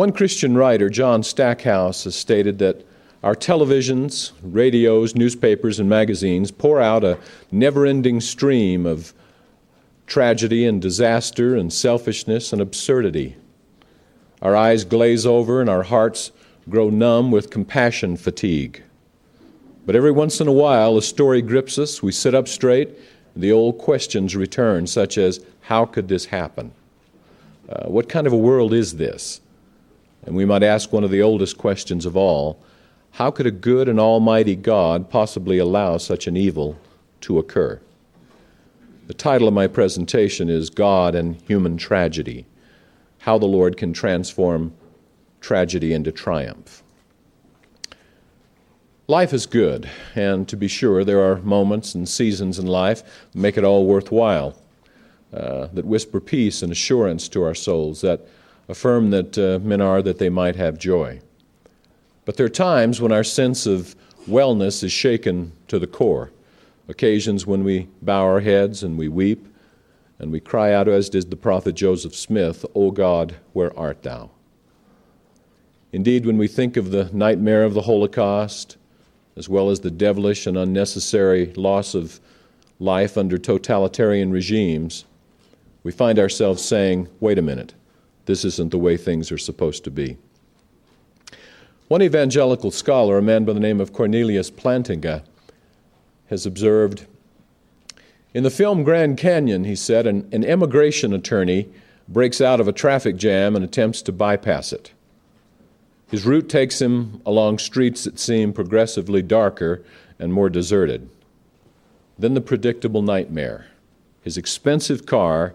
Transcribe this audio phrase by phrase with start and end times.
[0.00, 2.86] One Christian writer, John Stackhouse, has stated that
[3.22, 7.18] our televisions, radios, newspapers, and magazines pour out a
[7.52, 9.12] never ending stream of
[10.06, 13.36] tragedy and disaster and selfishness and absurdity.
[14.40, 16.32] Our eyes glaze over and our hearts
[16.70, 18.82] grow numb with compassion fatigue.
[19.84, 22.88] But every once in a while, a story grips us, we sit up straight,
[23.34, 26.72] and the old questions return, such as How could this happen?
[27.68, 29.42] Uh, what kind of a world is this?
[30.24, 32.62] And we might ask one of the oldest questions of all
[33.12, 36.78] how could a good and almighty God possibly allow such an evil
[37.22, 37.80] to occur?
[39.08, 42.46] The title of my presentation is God and Human Tragedy
[43.18, 44.72] How the Lord Can Transform
[45.40, 46.84] Tragedy into Triumph.
[49.08, 53.02] Life is good, and to be sure, there are moments and seasons in life
[53.32, 54.56] that make it all worthwhile,
[55.34, 58.24] uh, that whisper peace and assurance to our souls, that
[58.70, 61.20] affirm that uh, men are that they might have joy.
[62.24, 63.96] But there are times when our sense of
[64.28, 66.30] wellness is shaken to the core,
[66.88, 69.46] occasions when we bow our heads and we weep
[70.20, 74.30] and we cry out, as did the prophet Joseph Smith, O God, where art thou?
[75.92, 78.76] Indeed, when we think of the nightmare of the Holocaust,
[79.36, 82.20] as well as the devilish and unnecessary loss of
[82.78, 85.06] life under totalitarian regimes,
[85.82, 87.74] we find ourselves saying, wait a minute,
[88.30, 90.16] this isn't the way things are supposed to be.
[91.88, 95.24] One evangelical scholar, a man by the name of Cornelius Plantinga,
[96.28, 97.06] has observed
[98.32, 101.68] In the film Grand Canyon, he said, an, an immigration attorney
[102.06, 104.92] breaks out of a traffic jam and attempts to bypass it.
[106.08, 109.82] His route takes him along streets that seem progressively darker
[110.20, 111.10] and more deserted.
[112.16, 113.66] Then the predictable nightmare.
[114.22, 115.54] His expensive car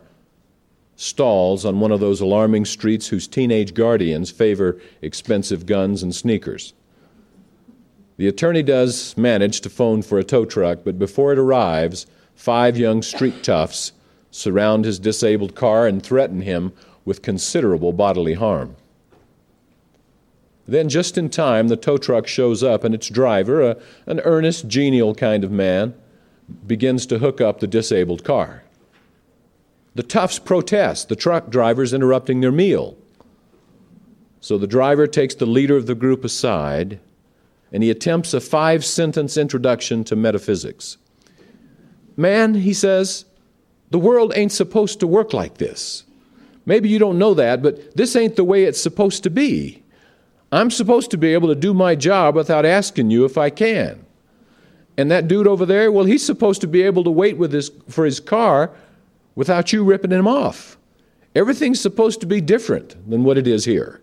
[0.95, 6.73] stalls on one of those alarming streets whose teenage guardians favor expensive guns and sneakers.
[8.17, 12.77] The attorney does manage to phone for a tow truck, but before it arrives, five
[12.77, 13.91] young street toughs
[14.31, 16.71] surround his disabled car and threaten him
[17.03, 18.75] with considerable bodily harm.
[20.67, 24.67] Then, just in time, the tow truck shows up, and its driver, a, an earnest,
[24.67, 25.93] genial kind of man,
[26.65, 28.63] begins to hook up the disabled car.
[29.95, 32.97] The toughs protest, the truck drivers interrupting their meal.
[34.41, 36.99] So the driver takes the leader of the group aside
[37.71, 40.97] and he attempts a five sentence introduction to metaphysics.
[42.15, 43.25] Man, he says,
[43.89, 46.03] the world ain't supposed to work like this.
[46.65, 49.83] Maybe you don't know that, but this ain't the way it's supposed to be.
[50.51, 54.05] I'm supposed to be able to do my job without asking you if I can.
[54.97, 57.71] And that dude over there, well, he's supposed to be able to wait with his,
[57.89, 58.71] for his car
[59.35, 60.77] without you ripping him off.
[61.35, 64.01] Everything's supposed to be different than what it is here.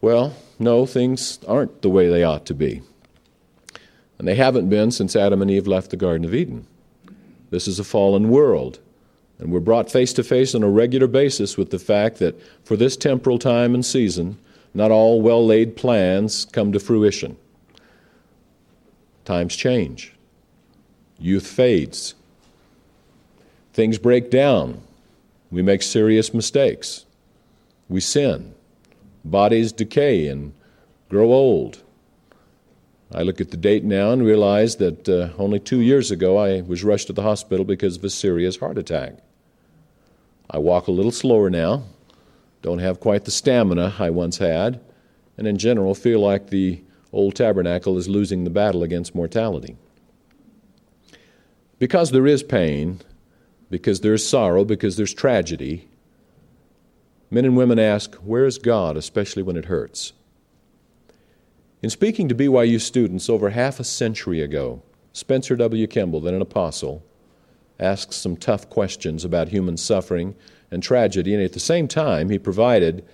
[0.00, 2.82] Well, no, things aren't the way they ought to be.
[4.18, 6.66] And they haven't been since Adam and Eve left the Garden of Eden.
[7.50, 8.78] This is a fallen world.
[9.38, 12.76] And we're brought face to face on a regular basis with the fact that for
[12.76, 14.38] this temporal time and season,
[14.72, 17.36] not all well laid plans come to fruition.
[19.24, 20.14] Times change,
[21.18, 22.14] youth fades,
[23.74, 24.80] Things break down.
[25.50, 27.06] We make serious mistakes.
[27.88, 28.54] We sin.
[29.24, 30.54] Bodies decay and
[31.08, 31.82] grow old.
[33.12, 36.60] I look at the date now and realize that uh, only two years ago I
[36.60, 39.18] was rushed to the hospital because of a serious heart attack.
[40.48, 41.82] I walk a little slower now,
[42.62, 44.80] don't have quite the stamina I once had,
[45.36, 46.80] and in general feel like the
[47.12, 49.76] old tabernacle is losing the battle against mortality.
[51.78, 53.00] Because there is pain,
[53.74, 55.88] because there's sorrow, because there's tragedy,
[57.28, 60.12] men and women ask, Where is God, especially when it hurts?
[61.82, 64.80] In speaking to BYU students over half a century ago,
[65.12, 65.88] Spencer W.
[65.88, 67.04] Kimball, then an apostle,
[67.80, 70.36] asked some tough questions about human suffering
[70.70, 73.04] and tragedy, and at the same time, he provided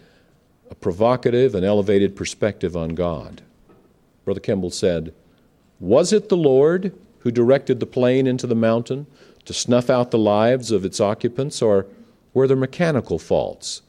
[0.70, 3.40] a provocative and elevated perspective on God.
[4.26, 5.14] Brother Kimball said,
[5.80, 9.06] Was it the Lord who directed the plane into the mountain
[9.50, 11.84] to snuff out the lives of its occupants, or
[12.32, 13.82] were there mechanical faults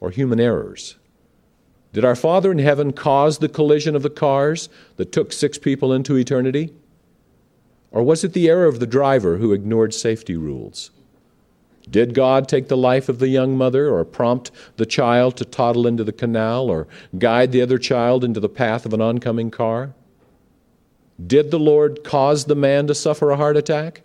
[0.00, 0.96] or human errors?
[1.92, 5.92] Did our Father in heaven cause the collision of the cars that took six people
[5.92, 6.72] into eternity?
[7.90, 10.90] Or was it the error of the driver who ignored safety rules?
[11.90, 15.86] Did God take the life of the young mother, or prompt the child to toddle
[15.86, 16.88] into the canal, or
[17.18, 19.92] guide the other child into the path of an oncoming car?
[21.26, 24.04] Did the Lord cause the man to suffer a heart attack?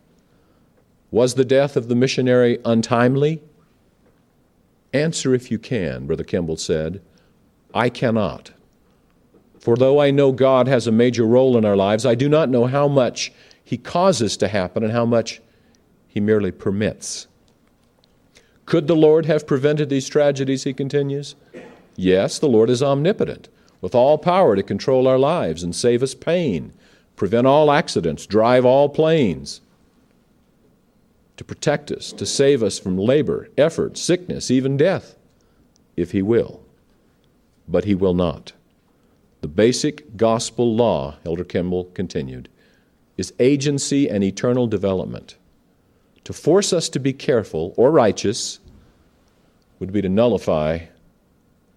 [1.12, 3.42] Was the death of the missionary untimely?
[4.94, 7.02] Answer if you can, Brother Kimball said.
[7.74, 8.52] I cannot.
[9.60, 12.50] For though I know God has a major role in our lives, I do not
[12.50, 13.32] know how much
[13.64, 15.42] He causes to happen and how much
[16.08, 17.28] He merely permits.
[18.68, 21.36] Could the Lord have prevented these tragedies, he continues?
[21.96, 23.48] Yes, the Lord is omnipotent,
[23.80, 26.74] with all power to control our lives and save us pain,
[27.16, 29.62] prevent all accidents, drive all planes,
[31.38, 35.16] to protect us, to save us from labor, effort, sickness, even death,
[35.96, 36.64] if he will.
[37.68, 38.54] But he will not.
[39.42, 42.50] The basic gospel law, Elder Kimball continued,
[43.18, 45.38] is agency and eternal development.
[46.24, 48.60] To force us to be careful or righteous
[49.80, 50.80] would be to nullify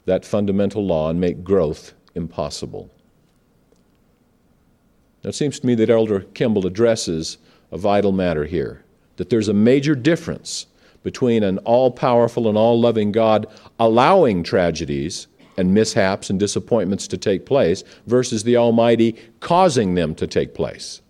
[0.06, 2.90] that fundamental law and make growth impossible.
[5.22, 7.36] Now, it seems to me that Elder Kimball addresses
[7.70, 8.84] a vital matter here
[9.16, 10.66] that there's a major difference
[11.02, 13.46] between an all powerful and all loving God
[13.78, 15.26] allowing tragedies
[15.56, 21.02] and mishaps and disappointments to take place versus the Almighty causing them to take place.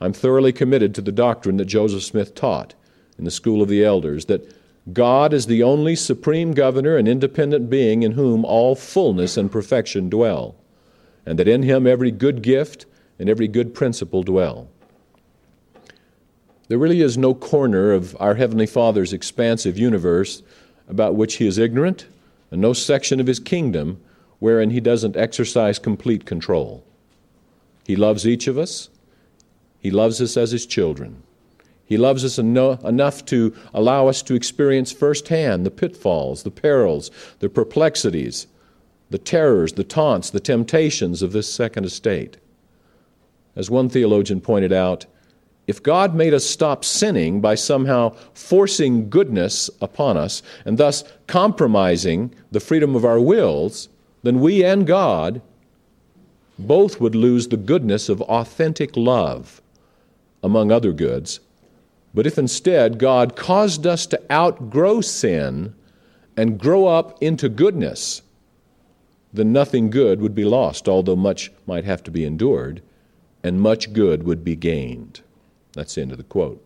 [0.00, 2.74] I'm thoroughly committed to the doctrine that Joseph Smith taught
[3.18, 4.54] in the School of the Elders that
[4.92, 10.10] God is the only supreme governor and independent being in whom all fullness and perfection
[10.10, 10.56] dwell,
[11.24, 12.84] and that in him every good gift
[13.18, 14.68] and every good principle dwell.
[16.68, 20.42] There really is no corner of our Heavenly Father's expansive universe
[20.88, 22.06] about which he is ignorant
[22.50, 24.00] and no section of his kingdom
[24.38, 26.84] wherein he doesn't exercise complete control.
[27.86, 28.88] He loves each of us,
[29.78, 31.22] he loves us as his children.
[31.86, 37.10] He loves us eno- enough to allow us to experience firsthand the pitfalls, the perils,
[37.40, 38.46] the perplexities,
[39.10, 42.38] the terrors, the taunts, the temptations of this second estate.
[43.54, 45.04] As one theologian pointed out,
[45.66, 52.34] if God made us stop sinning by somehow forcing goodness upon us and thus compromising
[52.50, 53.88] the freedom of our wills,
[54.22, 55.40] then we and God
[56.58, 59.60] both would lose the goodness of authentic love,
[60.42, 61.40] among other goods.
[62.12, 65.74] But if instead God caused us to outgrow sin
[66.36, 68.22] and grow up into goodness,
[69.32, 72.82] then nothing good would be lost, although much might have to be endured,
[73.42, 75.22] and much good would be gained.
[75.74, 76.62] That's the end of the quote.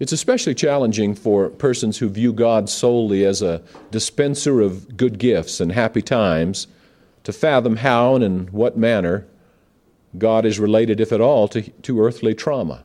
[0.00, 3.62] It's especially challenging for persons who view God solely as a
[3.92, 6.66] dispenser of good gifts and happy times
[7.22, 9.26] to fathom how and in what manner
[10.18, 12.84] God is related, if at all, to, to earthly trauma.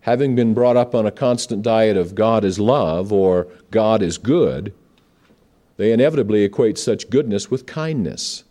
[0.00, 4.18] Having been brought up on a constant diet of God is love or God is
[4.18, 4.72] good,
[5.76, 8.44] they inevitably equate such goodness with kindness.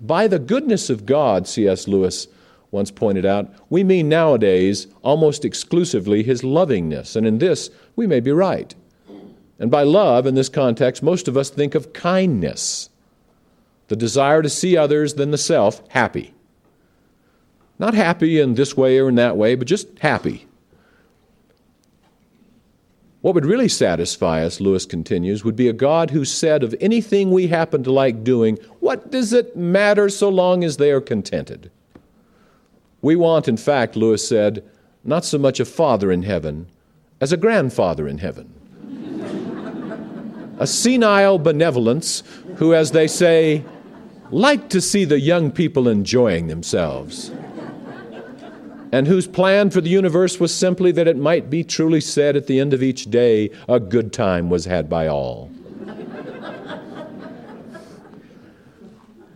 [0.00, 1.88] By the goodness of God, C.S.
[1.88, 2.28] Lewis
[2.74, 8.20] once pointed out, we mean nowadays almost exclusively his lovingness, and in this we may
[8.20, 8.74] be right.
[9.58, 12.90] And by love, in this context, most of us think of kindness,
[13.88, 16.34] the desire to see others than the self happy.
[17.78, 20.46] Not happy in this way or in that way, but just happy.
[23.20, 27.30] What would really satisfy us, Lewis continues, would be a God who said of anything
[27.30, 31.70] we happen to like doing, What does it matter so long as they are contented?
[33.04, 34.64] We want, in fact, Lewis said,
[35.04, 36.68] not so much a father in heaven
[37.20, 38.48] as a grandfather in heaven.
[40.58, 42.22] a senile benevolence
[42.56, 43.62] who, as they say,
[44.30, 47.30] liked to see the young people enjoying themselves,
[48.90, 52.46] and whose plan for the universe was simply that it might be truly said at
[52.46, 55.50] the end of each day, a good time was had by all.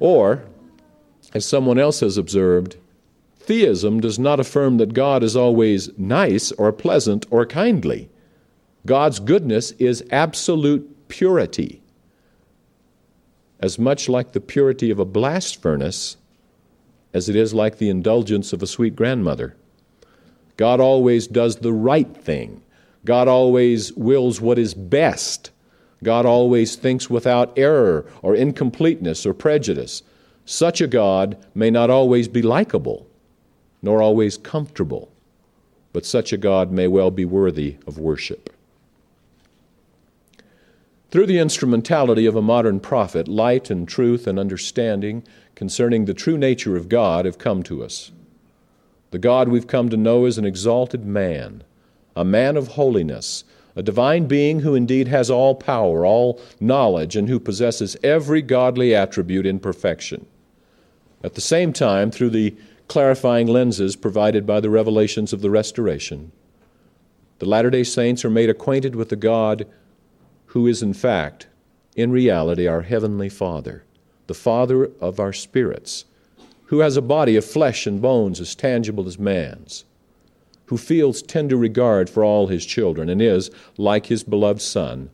[0.00, 0.42] or,
[1.34, 2.78] as someone else has observed,
[3.48, 8.10] Theism does not affirm that God is always nice or pleasant or kindly.
[8.84, 11.80] God's goodness is absolute purity,
[13.58, 16.18] as much like the purity of a blast furnace
[17.14, 19.56] as it is like the indulgence of a sweet grandmother.
[20.58, 22.60] God always does the right thing.
[23.06, 25.52] God always wills what is best.
[26.04, 30.02] God always thinks without error or incompleteness or prejudice.
[30.44, 33.07] Such a God may not always be likable,
[33.82, 35.10] nor always comfortable,
[35.92, 38.50] but such a God may well be worthy of worship.
[41.10, 46.36] Through the instrumentality of a modern prophet, light and truth and understanding concerning the true
[46.36, 48.12] nature of God have come to us.
[49.10, 51.64] The God we've come to know is an exalted man,
[52.14, 53.44] a man of holiness,
[53.74, 58.94] a divine being who indeed has all power, all knowledge, and who possesses every godly
[58.94, 60.26] attribute in perfection.
[61.24, 62.54] At the same time, through the
[62.88, 66.32] clarifying lenses provided by the revelations of the restoration.
[67.38, 69.66] the Latter day Saints are made acquainted with the God
[70.46, 71.46] who is, in fact,
[71.94, 73.84] in reality, our Heavenly Father,
[74.26, 76.06] the Father of our spirits,
[76.66, 79.84] who has a body of flesh and bones as tangible as man's,
[80.66, 85.10] who feels tender regard for all his children, and is, like his beloved Son,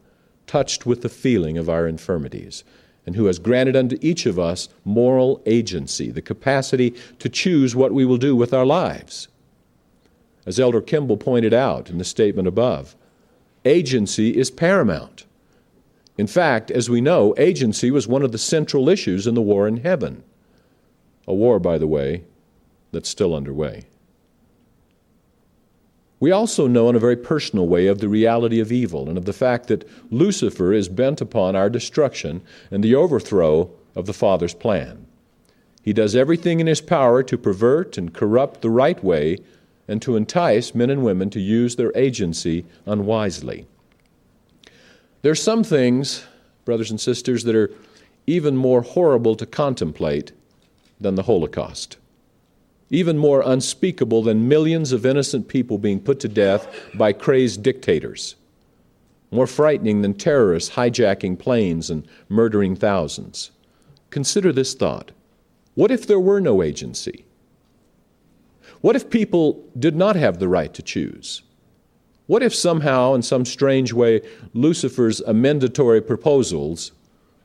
[0.47, 2.65] touched with the feeling of our infirmities,
[3.07, 7.93] and who has granted unto each of us moral agency, the capacity to choose what
[7.93, 9.29] we will do with our lives.
[10.47, 12.97] As Elder Kimball pointed out in the statement above,
[13.65, 15.25] agency is paramount.
[16.17, 19.67] In fact, as we know, agency was one of the central issues in the war
[19.67, 20.23] in heaven.
[21.27, 22.25] A war, by the way,
[22.93, 23.85] that's still underway.
[26.25, 29.27] We also know in a very personal way of the reality of evil and of
[29.27, 32.41] the fact that Lucifer is bent upon our destruction
[32.71, 35.05] and the overthrow of the Father's plan.
[35.83, 39.37] He does everything in his power to pervert and corrupt the right way
[39.87, 43.67] and to entice men and women to use their agency unwisely.
[45.21, 46.25] There are some things,
[46.65, 47.71] brothers and sisters, that are
[48.27, 50.33] even more horrible to contemplate
[50.99, 51.99] than the Holocaust,
[52.95, 58.37] even more unspeakable than millions of innocent people being put to death by crazed dictators,
[59.31, 63.51] more frightening than terrorists hijacking planes and murdering thousands.
[64.11, 65.11] Consider this thought
[65.75, 67.25] What if there were no agency?
[68.81, 71.43] What if people did not have the right to choose?
[72.27, 74.23] What if somehow, in some strange way,
[74.55, 76.93] Lucifer's amendatory proposals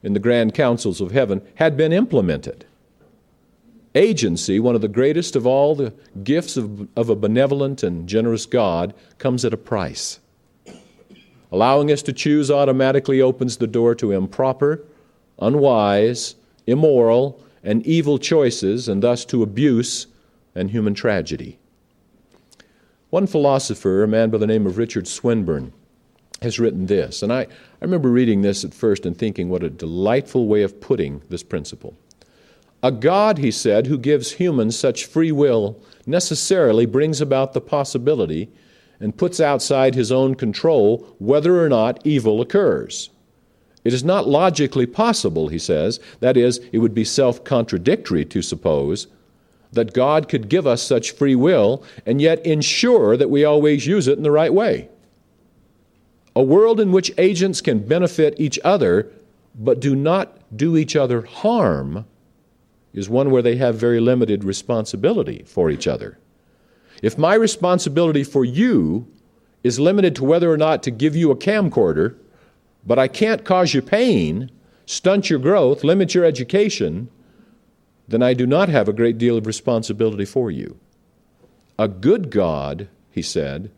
[0.02, 2.66] in the grand councils of heaven had been implemented?
[3.94, 5.92] Agency, one of the greatest of all the
[6.22, 10.20] gifts of, of a benevolent and generous God, comes at a price.
[11.50, 14.84] Allowing us to choose automatically opens the door to improper,
[15.40, 16.36] unwise,
[16.68, 20.06] immoral, and evil choices, and thus to abuse
[20.54, 21.58] and human tragedy.
[23.10, 25.72] One philosopher, a man by the name of Richard Swinburne,
[26.42, 27.48] has written this, and I, I
[27.82, 31.96] remember reading this at first and thinking what a delightful way of putting this principle.
[32.82, 38.50] A God, he said, who gives humans such free will necessarily brings about the possibility
[38.98, 43.10] and puts outside his own control whether or not evil occurs.
[43.84, 48.42] It is not logically possible, he says, that is, it would be self contradictory to
[48.42, 49.06] suppose
[49.72, 54.08] that God could give us such free will and yet ensure that we always use
[54.08, 54.88] it in the right way.
[56.34, 59.10] A world in which agents can benefit each other
[59.54, 62.04] but do not do each other harm
[62.92, 66.18] is one where they have very limited responsibility for each other.
[67.02, 69.06] If my responsibility for you
[69.62, 72.16] is limited to whether or not to give you a camcorder,
[72.86, 74.50] but I can't cause you pain,
[74.86, 77.08] stunt your growth, limit your education,
[78.08, 80.78] then I do not have a great deal of responsibility for you.
[81.78, 83.70] A good God, he said,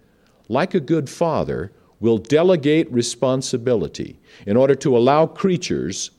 [0.49, 6.11] like a good father, will delegate responsibility in order to allow creatures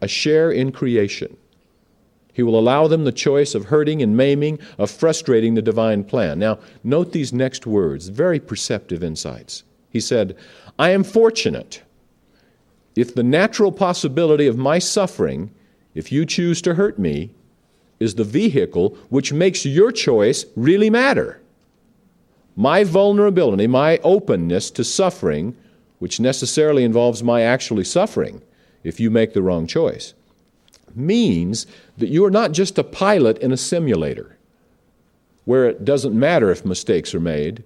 [0.00, 1.36] a share in creation.
[2.32, 6.38] He will allow them the choice of hurting and maiming, of frustrating the divine plan.
[6.38, 9.64] Now, note these next words, very perceptive insights.
[9.90, 10.36] He said,
[10.78, 11.82] I am fortunate
[12.94, 15.50] if the natural possibility of my suffering
[15.98, 17.30] if you choose to hurt me,
[17.98, 21.40] is the vehicle which makes your choice really matter.
[22.54, 25.56] My vulnerability, my openness to suffering,
[25.98, 28.42] which necessarily involves my actually suffering
[28.88, 30.14] if you make the wrong choice,
[30.94, 31.66] means
[31.98, 34.36] that you are not just a pilot in a simulator
[35.44, 37.64] where it doesn't matter if mistakes are made,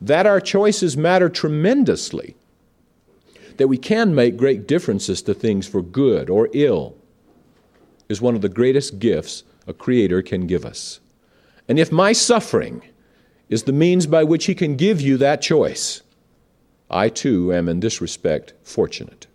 [0.00, 2.36] that our choices matter tremendously,
[3.56, 6.96] that we can make great differences to things for good or ill
[8.08, 11.00] is one of the greatest gifts a creator can give us.
[11.68, 12.82] And if my suffering
[13.48, 16.02] is the means by which he can give you that choice,
[16.90, 19.26] I too am in this respect fortunate.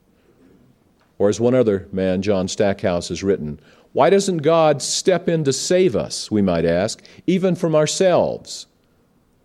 [1.18, 3.60] Or as one other man, John Stackhouse, has written,
[3.94, 8.66] why doesn't God step in to save us, we might ask, even from ourselves?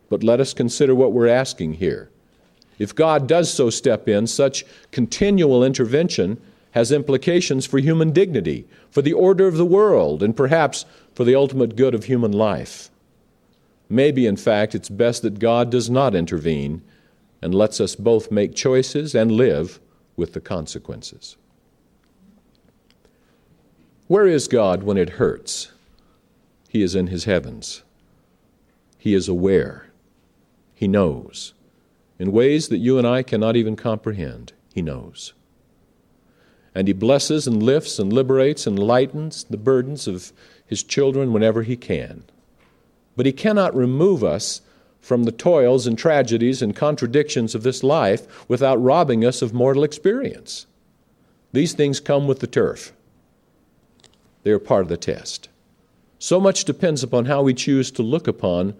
[0.09, 2.09] But let us consider what we're asking here.
[2.79, 6.41] If God does so step in, such continual intervention
[6.73, 11.35] has implications for human dignity, for the order of the world, and perhaps for the
[11.35, 12.91] ultimate good of human life.
[13.91, 16.83] Maybe, in fact, it's best that God does not intervene
[17.43, 19.81] and lets us both make choices and live
[20.17, 21.37] with the consequences.
[24.09, 25.71] Where is God when it hurts?
[26.69, 27.83] He is in his heavens.
[28.99, 29.87] He is aware.
[30.75, 31.55] He knows.
[32.19, 35.33] In ways that you and I cannot even comprehend, he knows
[36.79, 40.33] and he blesses and lifts and liberates and lightens the burdens of
[40.65, 42.23] his children whenever he can.
[43.17, 44.61] But he cannot remove us
[45.00, 49.83] from the toils and tragedies and contradictions of this life without robbing us of mortal
[49.83, 50.67] experience.
[51.53, 52.93] These things come with the turf,
[54.49, 55.50] they are part of the test.
[56.19, 58.75] So much depends upon how we choose to look upon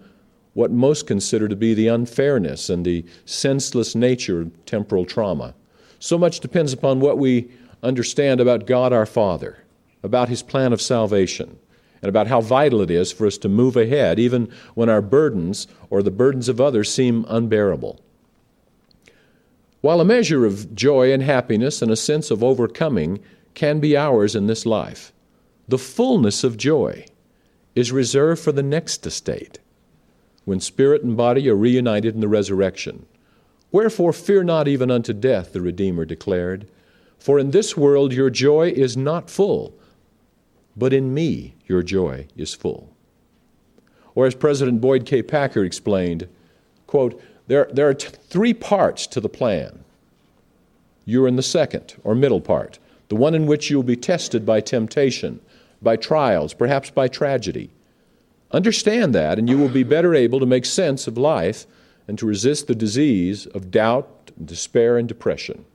[0.53, 5.53] what most consider to be the unfairness and the senseless nature of temporal trauma.
[5.99, 7.51] So much depends upon what we
[7.83, 9.63] understand about God our Father,
[10.01, 11.59] about His plan of salvation,
[12.01, 15.67] and about how vital it is for us to move ahead even when our burdens
[15.91, 18.01] or the burdens of others seem unbearable.
[19.81, 23.19] While a measure of joy and happiness and a sense of overcoming
[23.53, 25.13] can be ours in this life,
[25.69, 27.05] the fullness of joy
[27.75, 29.59] is reserved for the next estate,
[30.43, 33.05] when spirit and body are reunited in the resurrection.
[33.71, 36.67] Wherefore, fear not even unto death, the Redeemer declared.
[37.19, 39.75] For in this world your joy is not full,
[40.75, 42.89] but in me your joy is full.
[44.15, 45.21] Or as President Boyd K.
[45.21, 46.27] Packer explained,
[46.87, 49.83] quote, there, there are t- three parts to the plan.
[51.05, 54.61] You're in the second or middle part, the one in which you'll be tested by
[54.61, 55.41] temptation,
[55.81, 57.71] by trials, perhaps by tragedy.
[58.51, 61.67] Understand that, and you will be better able to make sense of life
[62.07, 65.65] and to resist the disease of doubt, despair, and depression.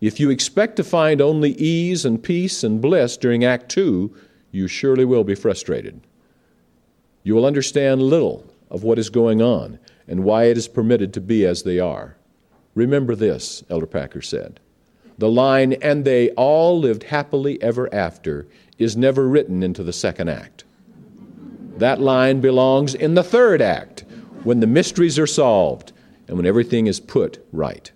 [0.00, 4.14] If you expect to find only ease and peace and bliss during Act Two,
[4.50, 6.00] you surely will be frustrated.
[7.22, 11.20] You will understand little of what is going on and why it is permitted to
[11.20, 12.16] be as they are.
[12.74, 14.58] Remember this, Elder Packer said.
[15.18, 18.48] The line, and they all lived happily ever after,
[18.82, 20.64] is never written into the second act.
[21.78, 24.04] That line belongs in the third act,
[24.44, 25.92] when the mysteries are solved
[26.28, 27.90] and when everything is put right.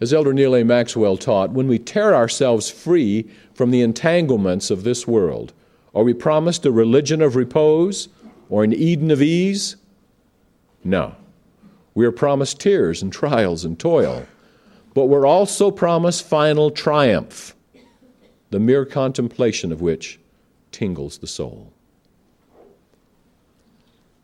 [0.00, 0.64] As Elder Neal A.
[0.64, 5.52] Maxwell taught, when we tear ourselves free from the entanglements of this world,
[5.94, 8.08] are we promised a religion of repose
[8.48, 9.76] or an Eden of ease?
[10.82, 11.16] No.
[11.94, 14.26] We are promised tears and trials and toil,
[14.94, 17.54] but we're also promised final triumph,
[18.50, 20.18] the mere contemplation of which
[20.72, 21.72] tingles the soul.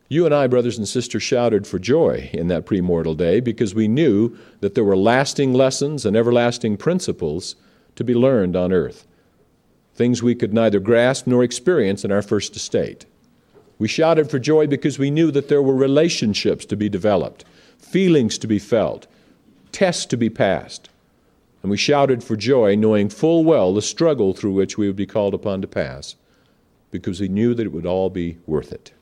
[0.08, 3.88] You and I, brothers and sisters, shouted for joy in that premortal day because we
[3.88, 7.56] knew that there were lasting lessons and everlasting principles
[7.96, 9.04] to be learned on earth,
[9.94, 13.06] things we could neither grasp nor experience in our first estate.
[13.78, 17.44] We shouted for joy because we knew that there were relationships to be developed,
[17.78, 19.06] feelings to be felt,
[19.72, 20.88] tests to be passed.
[21.66, 25.04] And we shouted for joy, knowing full well the struggle through which we would be
[25.04, 26.14] called upon to pass,
[26.92, 28.92] because we knew that it would all be worth it.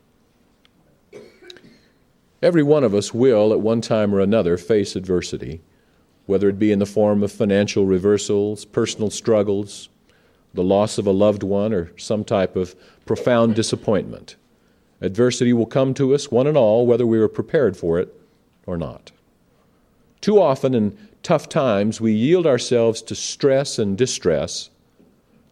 [2.40, 5.60] Every one of us will, at one time or another, face adversity,
[6.24, 9.90] whether it be in the form of financial reversals, personal struggles,
[10.54, 12.74] the loss of a loved one, or some type of
[13.04, 14.36] profound disappointment.
[15.02, 18.18] Adversity will come to us, one and all, whether we are prepared for it
[18.64, 19.12] or not.
[20.22, 24.70] Too often in tough times, we yield ourselves to stress and distress,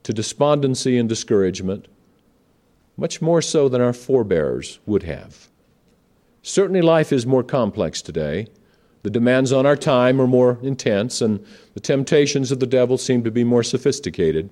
[0.04, 1.88] to despondency and discouragement,
[2.96, 5.48] much more so than our forebears would have.
[6.42, 8.46] Certainly, life is more complex today.
[9.02, 13.24] The demands on our time are more intense, and the temptations of the devil seem
[13.24, 14.50] to be more sophisticated.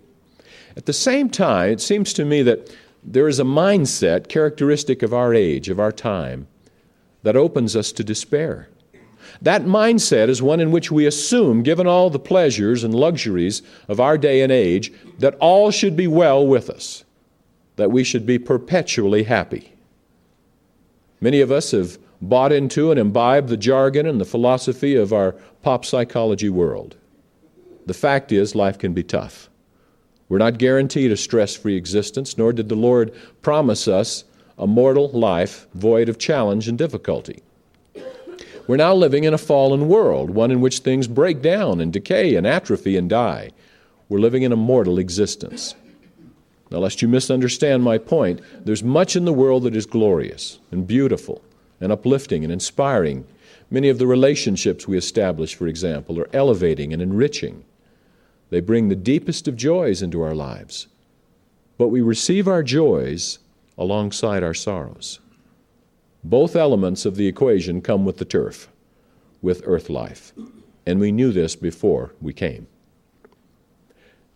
[0.77, 5.15] At the same time, it seems to me that there is a mindset characteristic of
[5.15, 6.49] our age, of our time,
[7.23, 8.69] that opens us to despair.
[9.43, 14.01] That mindset is one in which we assume, given all the pleasures and luxuries of
[14.01, 17.05] our day and age, that all should be well with us,
[17.77, 19.73] that we should be perpetually happy.
[21.21, 25.33] Many of us have bought into and imbibed the jargon and the philosophy of our
[25.63, 26.97] pop psychology world.
[27.87, 29.49] The fact is, life can be tough.
[30.29, 33.13] We're not guaranteed a stress free existence, nor did the Lord
[33.43, 34.25] promise us
[34.59, 37.43] a mortal life void of challenge and difficulty.
[38.71, 42.37] We're now living in a fallen world, one in which things break down and decay
[42.37, 43.51] and atrophy and die.
[44.09, 45.75] We're living in a mortal existence.
[46.71, 50.87] Now, lest you misunderstand my point, there's much in the world that is glorious and
[50.87, 51.43] beautiful
[51.81, 53.27] and uplifting and inspiring.
[53.73, 57.65] Many of the relationships we establish, for example, are elevating and enriching.
[58.51, 60.87] They bring the deepest of joys into our lives.
[61.77, 63.41] But we receive our joys
[63.77, 65.19] alongside our sorrows.
[66.23, 68.69] Both elements of the equation come with the turf,
[69.41, 70.33] with earth life.
[70.87, 72.67] And we knew this before we came.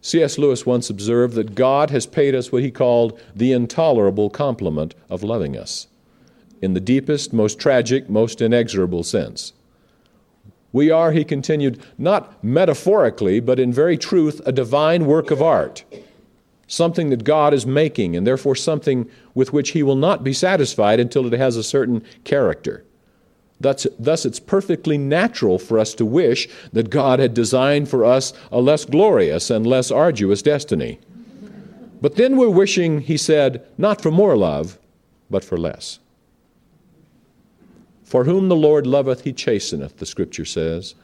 [0.00, 0.36] C.S.
[0.36, 5.22] Lewis once observed that God has paid us what he called the intolerable compliment of
[5.22, 5.86] loving us,
[6.60, 9.54] in the deepest, most tragic, most inexorable sense.
[10.72, 15.84] We are, he continued, not metaphorically, but in very truth, a divine work of art.
[16.66, 21.00] Something that God is making, and therefore something with which He will not be satisfied
[21.00, 22.84] until it has a certain character.
[23.60, 28.32] Thus, thus, it's perfectly natural for us to wish that God had designed for us
[28.52, 30.98] a less glorious and less arduous destiny.
[32.02, 34.78] But then we're wishing, he said, not for more love,
[35.30, 36.00] but for less.
[38.02, 40.94] For whom the Lord loveth, he chasteneth, the Scripture says,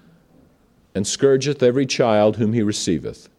[0.94, 3.29] and scourgeth every child whom he receiveth.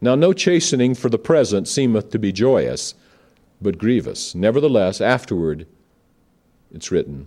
[0.00, 2.94] Now, no chastening for the present seemeth to be joyous,
[3.60, 4.34] but grievous.
[4.34, 5.66] Nevertheless, afterward,
[6.72, 7.26] it's written,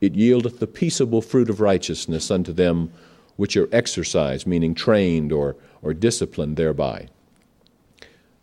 [0.00, 2.92] it yieldeth the peaceable fruit of righteousness unto them
[3.36, 7.08] which are exercised, meaning trained or, or disciplined thereby.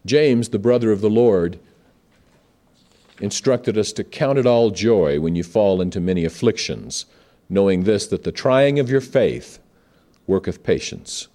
[0.06, 1.60] James, the brother of the Lord,
[3.20, 7.06] instructed us to count it all joy when you fall into many afflictions,
[7.50, 9.60] knowing this, that the trying of your faith
[10.26, 11.28] worketh patience.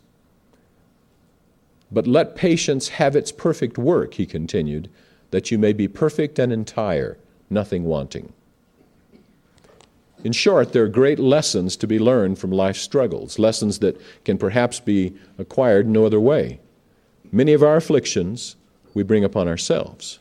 [1.94, 4.90] But let patience have its perfect work, he continued,
[5.30, 7.16] that you may be perfect and entire,
[7.48, 8.32] nothing wanting.
[10.24, 14.38] In short, there are great lessons to be learned from life's struggles, lessons that can
[14.38, 16.58] perhaps be acquired no other way.
[17.30, 18.56] Many of our afflictions
[18.92, 20.18] we bring upon ourselves.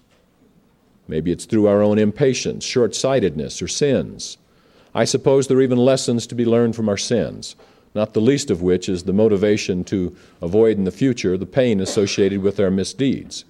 [1.08, 4.38] Maybe it's through our own impatience, short sightedness, or sins.
[4.94, 7.56] I suppose there are even lessons to be learned from our sins
[7.96, 11.80] not the least of which is the motivation to avoid in the future the pain
[11.80, 13.46] associated with our misdeeds.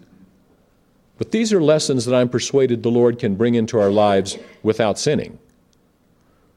[1.17, 4.99] But these are lessons that I'm persuaded the Lord can bring into our lives without
[4.99, 5.39] sinning.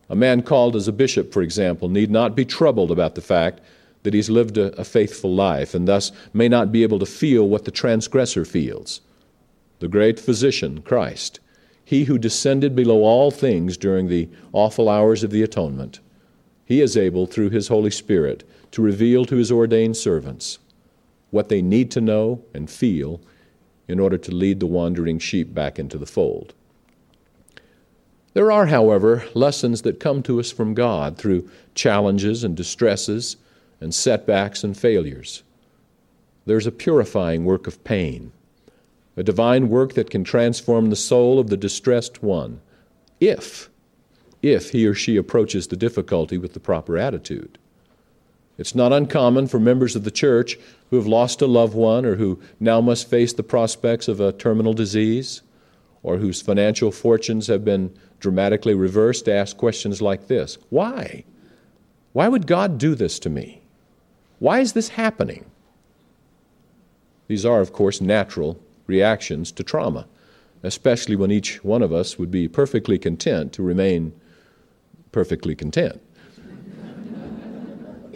[0.08, 3.60] A man called as a bishop, for example, need not be troubled about the fact
[4.02, 7.48] that he's lived a, a, faithful life and thus may not be able to feel
[7.48, 9.00] what the transgressor feels.
[9.80, 11.40] The great physician, Christ,
[11.84, 16.00] he who descended below all things during the awful hours of the atonement,
[16.66, 20.58] he is able, through His Holy Spirit, to reveal to His ordained servants
[21.30, 23.20] what they need to know and feel
[23.88, 26.54] in order to lead the wandering sheep back into the fold.
[28.34, 33.36] There are, however, lessons that come to us from God through challenges and distresses
[33.80, 35.42] and setbacks and failures.
[36.46, 38.32] There's a purifying work of pain,
[39.16, 42.60] a divine work that can transform the soul of the distressed one,
[43.20, 43.70] if
[44.52, 47.58] if he or she approaches the difficulty with the proper attitude.
[48.58, 50.58] It's not uncommon for members of the church
[50.90, 54.32] who have lost a loved one or who now must face the prospects of a
[54.32, 55.42] terminal disease
[56.02, 61.24] or whose financial fortunes have been dramatically reversed to ask questions like this Why?
[62.12, 63.62] Why would God do this to me?
[64.38, 65.44] Why is this happening?
[67.28, 70.06] These are, of course, natural reactions to trauma,
[70.62, 74.12] especially when each one of us would be perfectly content to remain
[75.16, 75.98] perfectly content.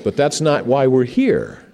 [0.04, 1.64] but that's not why we're here.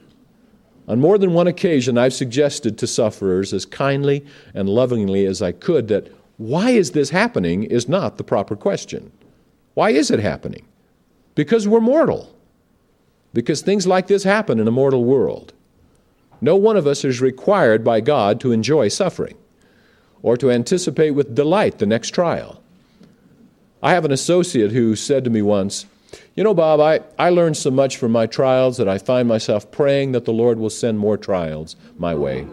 [0.86, 5.50] On more than one occasion, I've suggested to sufferers as kindly and lovingly as I
[5.50, 9.10] could that why is this happening is not the proper question.
[9.74, 10.64] Why is it happening?
[11.34, 12.32] Because we're mortal.
[13.32, 15.52] Because things like this happen in a mortal world.
[16.40, 19.36] No one of us is required by God to enjoy suffering
[20.22, 22.62] or to anticipate with delight the next trial.
[23.86, 25.86] I have an associate who said to me once,
[26.34, 29.70] You know, Bob, I, I learned so much from my trials that I find myself
[29.70, 32.48] praying that the Lord will send more trials my way.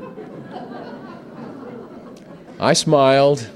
[2.60, 3.50] I smiled,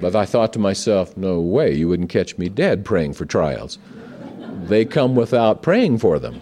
[0.00, 3.78] but I thought to myself, No way, you wouldn't catch me dead praying for trials.
[4.64, 6.40] They come without praying for them.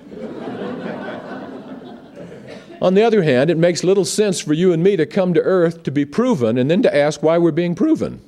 [2.81, 5.41] On the other hand, it makes little sense for you and me to come to
[5.41, 8.21] earth to be proven and then to ask why we're being proven.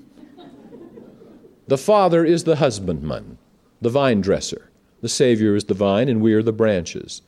[1.68, 3.38] The Father is the husbandman,
[3.81, 4.70] the vine dresser.
[5.00, 7.22] The Savior is the vine, and we are the branches.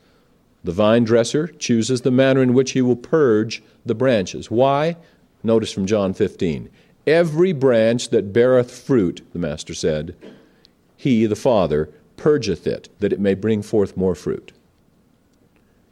[0.62, 4.50] The vine dresser chooses the manner in which he will purge the branches.
[4.50, 4.96] Why?
[5.42, 6.70] Notice from John 15.
[7.06, 10.14] Every branch that beareth fruit, the Master said,
[10.96, 14.52] he, the Father, purgeth it, that it may bring forth more fruit.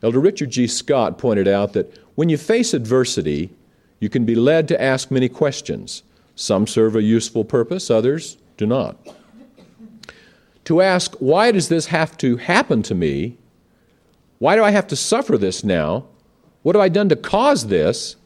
[0.02, 0.66] Elder Richard G.
[0.66, 3.50] Scott pointed out that when you face adversity,
[3.98, 6.02] you can be led to ask many questions.
[6.36, 8.96] Some serve a useful purpose, others do not.
[10.66, 13.38] To ask, why does this have to happen to me?
[14.38, 16.06] Why do I have to suffer this now?
[16.62, 18.16] What have I done to cause this?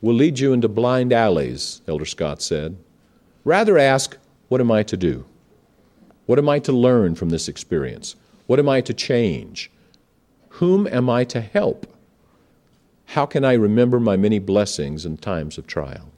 [0.00, 2.76] will lead you into blind alleys, Elder Scott said.
[3.44, 4.16] Rather ask,
[4.48, 5.24] what am I to do?
[6.26, 8.14] What am I to learn from this experience?
[8.46, 9.70] What am I to change?
[10.50, 11.86] Whom am I to help?
[13.06, 16.10] How can I remember my many blessings in times of trial?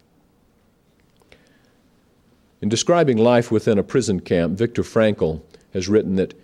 [2.61, 5.43] In describing life within a prison camp, Viktor Frankl
[5.73, 6.35] has written that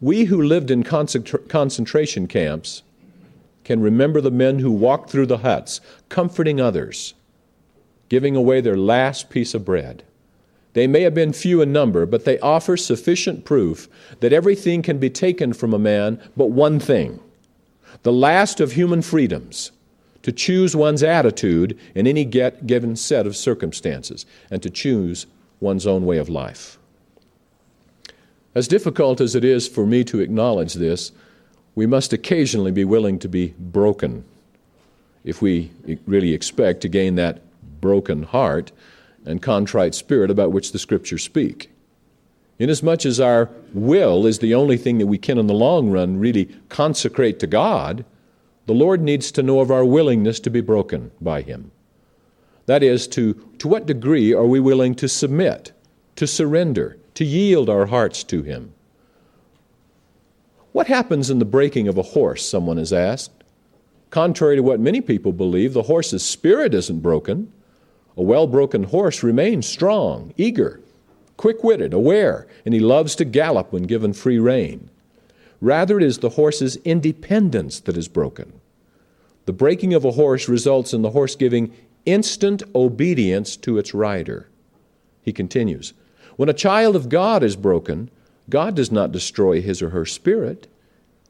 [0.00, 2.82] we who lived in concentration camps
[3.64, 7.12] can remember the men who walked through the huts, comforting others,
[8.08, 10.04] giving away their last piece of bread.
[10.72, 13.88] They may have been few in number, but they offer sufficient proof
[14.20, 17.20] that everything can be taken from a man but one thing
[18.04, 19.72] the last of human freedoms
[20.22, 25.26] to choose one's attitude in any given set of circumstances and to choose
[25.60, 26.78] one's own way of life.
[28.54, 31.12] As difficult as it is for me to acknowledge this,
[31.74, 34.24] we must occasionally be willing to be broken
[35.24, 35.70] if we
[36.06, 37.40] really expect to gain that
[37.80, 38.72] broken heart
[39.24, 41.70] and contrite spirit about which the Scriptures speak.
[42.58, 46.18] Inasmuch as our will is the only thing that we can, in the long run,
[46.18, 48.04] really consecrate to God,
[48.66, 51.70] the Lord needs to know of our willingness to be broken by Him.
[52.68, 55.72] That is, to, to what degree are we willing to submit,
[56.16, 58.74] to surrender, to yield our hearts to Him?
[60.72, 63.32] What happens in the breaking of a horse, someone has asked?
[64.10, 67.50] Contrary to what many people believe, the horse's spirit isn't broken.
[68.18, 70.78] A well broken horse remains strong, eager,
[71.38, 74.90] quick witted, aware, and he loves to gallop when given free rein.
[75.62, 78.60] Rather, it is the horse's independence that is broken.
[79.46, 81.72] The breaking of a horse results in the horse giving
[82.08, 84.48] instant obedience to its rider.
[85.22, 85.92] He continues
[86.36, 88.10] When a child of God is broken,
[88.48, 90.66] God does not destroy his or her spirit.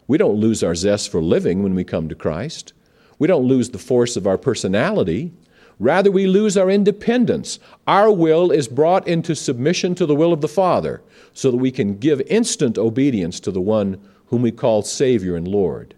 [0.07, 2.73] We don't lose our zest for living when we come to Christ.
[3.19, 5.33] We don't lose the force of our personality.
[5.81, 7.59] Rather, we lose our independence.
[7.87, 11.03] Our will is brought into submission to the will of the Father
[11.35, 15.49] so that we can give instant obedience to the one whom we call Savior and
[15.49, 15.95] Lord.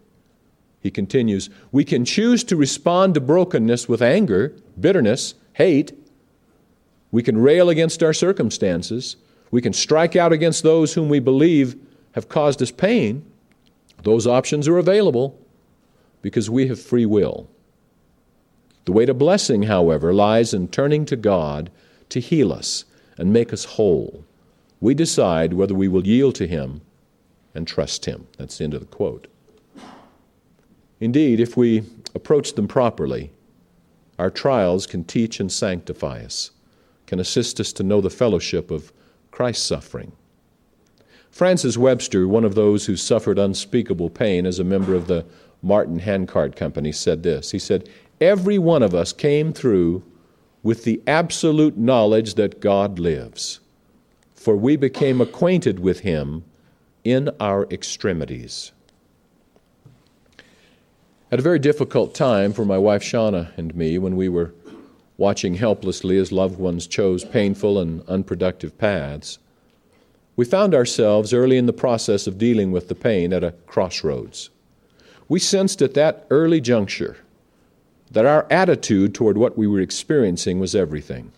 [0.81, 5.93] He continues, we can choose to respond to brokenness with anger, bitterness, hate.
[7.11, 9.15] We can rail against our circumstances.
[9.51, 11.75] We can strike out against those whom we believe
[12.13, 13.25] have caused us pain.
[14.03, 15.37] Those options are available
[16.21, 17.49] because we have free will.
[18.85, 21.69] The way to blessing, however, lies in turning to God
[22.09, 22.85] to heal us
[23.17, 24.23] and make us whole.
[24.79, 26.81] We decide whether we will yield to Him
[27.53, 28.27] and trust Him.
[28.37, 29.27] That's the end of the quote.
[30.99, 31.83] Indeed, if we
[32.15, 33.31] approach them properly,
[34.21, 36.51] our trials can teach and sanctify us,
[37.07, 38.93] can assist us to know the fellowship of
[39.31, 40.11] Christ's suffering.
[41.31, 45.25] Francis Webster, one of those who suffered unspeakable pain as a member of the
[45.63, 47.49] Martin Handcart Company, said this.
[47.49, 50.03] He said, every one of us came through
[50.61, 53.59] with the absolute knowledge that God lives,
[54.35, 56.43] for we became acquainted with Him
[57.03, 58.71] in our extremities.
[61.31, 64.53] At a very difficult time for my wife Shauna and me when we were
[65.17, 69.39] watching helplessly as loved ones chose painful and unproductive paths,
[70.35, 74.49] we found ourselves early in the process of dealing with the pain at a crossroads.
[75.29, 77.15] We sensed at that early juncture
[78.11, 81.31] that our attitude toward what we were experiencing was everything.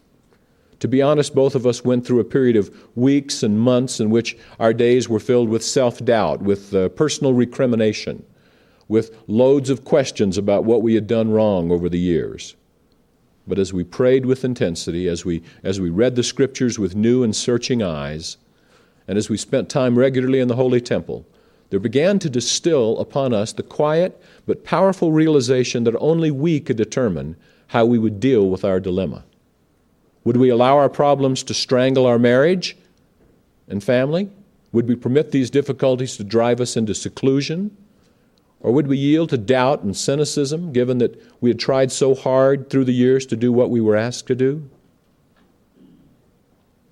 [0.80, 4.10] To be honest, both of us went through a period of weeks and months in
[4.10, 8.26] which our days were filled with self doubt, with uh, personal recrimination,
[8.94, 12.56] with loads of questions about what we had done wrong over the years.
[13.48, 17.24] But as we prayed with intensity, as we, as we read the scriptures with new
[17.24, 18.38] and searching eyes,
[19.08, 21.26] and as we spent time regularly in the Holy Temple,
[21.72, 26.78] there began to distill upon us the quiet but powerful realization that only we could
[26.78, 27.36] determine
[27.70, 29.24] how we would deal with our dilemma.
[30.24, 32.78] Would we allow our problems to strangle our marriage
[33.68, 34.30] and family?
[34.72, 37.76] Would we permit these difficulties to drive us into seclusion?
[38.64, 42.70] Or would we yield to doubt and cynicism, given that we had tried so hard
[42.70, 44.70] through the years to do what we were asked to do?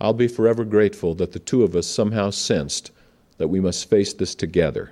[0.02, 2.92] I'll be forever grateful that the two of us somehow sensed
[3.38, 4.92] that we must face this together,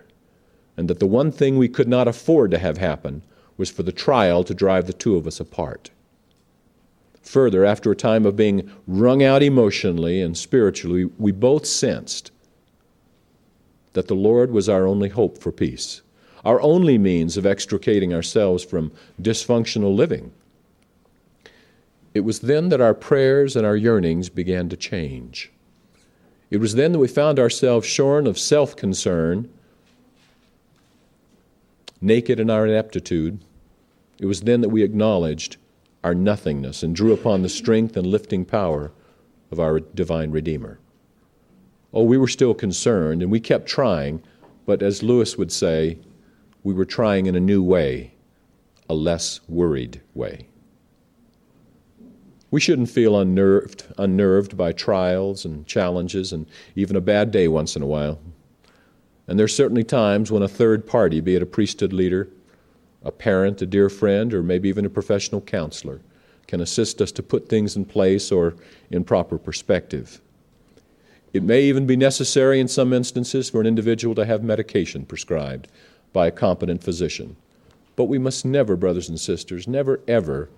[0.78, 3.24] and that the one thing we could not afford to have happen
[3.58, 5.92] was for the trial to drive the two of us apart.
[7.24, 12.32] Further, after a time of being wrung out emotionally and spiritually, we both sensed
[13.94, 16.02] that the Lord was our only hope for peace,
[16.46, 20.32] our only means of extricating ourselves from dysfunctional living.
[22.14, 25.52] It was then that our prayers and our yearnings began to change.
[26.50, 29.50] It was then that we found ourselves shorn of self concern,
[32.02, 33.40] naked in our ineptitude.
[34.20, 35.58] It was then that we acknowledged
[36.04, 38.92] our nothingness and drew upon the strength and lifting power
[39.52, 40.80] of our divine Redeemer.
[41.94, 44.22] Oh, we were still concerned and we kept trying,
[44.66, 45.98] but as Lewis would say,
[46.64, 48.14] we were trying in a new way,
[48.90, 50.48] a less worried way.
[52.52, 57.76] We shouldn't feel unnerved, unnerved by trials and challenges and even a bad day once
[57.76, 58.20] in a while.
[59.28, 62.30] And there's certainly times when a third party, be it a priesthood leader
[63.04, 66.02] A parent, a dear friend, or maybe even a professional counselor
[66.48, 68.56] can assist us to put things in place or
[68.90, 70.20] in proper perspective.
[71.32, 75.68] It may even be necessary in some instances for an individual to have medication prescribed
[76.14, 77.36] by a competent physician.
[77.96, 80.50] But we must never, brothers and sisters, never ever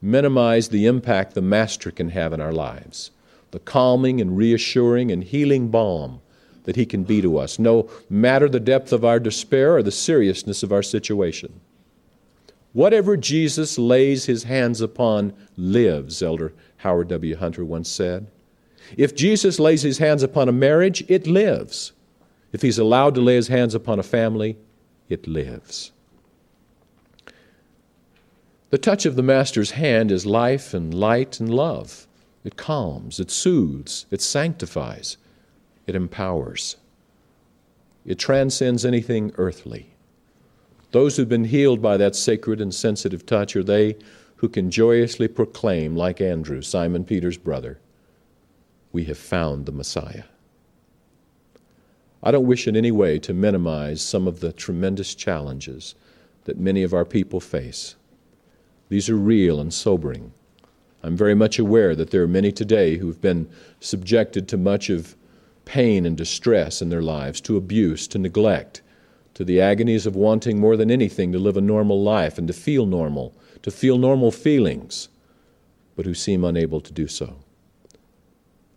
[0.00, 3.10] minimize the impact the Master can have in our lives,
[3.50, 6.20] the calming and reassuring and healing balm
[6.64, 9.90] that He can be to us, no matter the depth of our despair or the
[9.90, 11.60] seriousness of our situation.
[12.72, 17.36] Whatever Jesus lays His hands upon lives, Elder Howard W.
[17.36, 18.26] Hunter once said.
[18.96, 21.92] If Jesus lays His hands upon a marriage, it lives.
[22.52, 24.58] If He's allowed to lay His hands upon a family,
[25.08, 25.92] it lives.
[28.70, 32.06] The touch of the Master's hand is life and light and love.
[32.44, 35.16] It calms, it soothes, it sanctifies,
[35.86, 36.76] it empowers.
[38.04, 39.90] It transcends anything earthly.
[40.92, 43.96] Those who've been healed by that sacred and sensitive touch are they
[44.36, 47.78] who can joyously proclaim, like Andrew, Simon Peter's brother,
[48.92, 50.24] We have found the Messiah.
[52.22, 55.94] I don't wish in any way to minimize some of the tremendous challenges
[56.44, 57.96] that many of our people face.
[58.88, 60.32] These are real and sobering.
[61.02, 63.48] I'm very much aware that there are many today who have been
[63.80, 65.16] subjected to much of
[65.64, 68.82] pain and distress in their lives, to abuse, to neglect,
[69.34, 72.54] to the agonies of wanting more than anything to live a normal life and to
[72.54, 75.08] feel normal, to feel normal feelings,
[75.94, 77.36] but who seem unable to do so.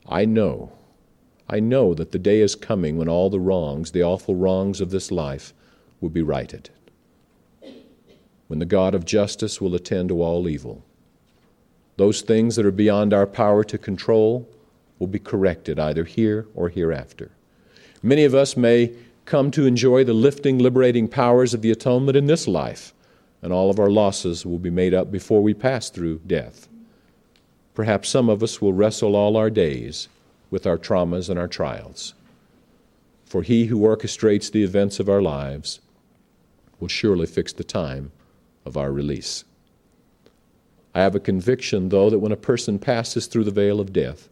[0.08, 0.71] I know,
[1.49, 4.91] I know that the day is coming when all the wrongs, the awful wrongs of
[4.91, 5.53] this life,
[5.99, 6.69] will be righted
[8.49, 10.83] when the God of justice will attend to all evil.
[11.97, 14.49] Those things that are beyond our power to control
[14.97, 17.31] will be corrected either here or hereafter.
[18.01, 18.91] Many of us may
[19.25, 22.91] come to enjoy the lifting, liberating powers of the atonement in this life,
[23.43, 26.67] and all of our losses will be made up before we pass through death.
[27.75, 30.09] Perhaps some of us will wrestle all our days
[30.49, 32.13] with our traumas and our trials.
[33.25, 35.79] For he who orchestrates the events of our lives
[36.79, 38.12] will surely fix the time
[38.65, 39.43] of our release.
[40.95, 44.29] I have a conviction, though, that when a person passes through the veil of death,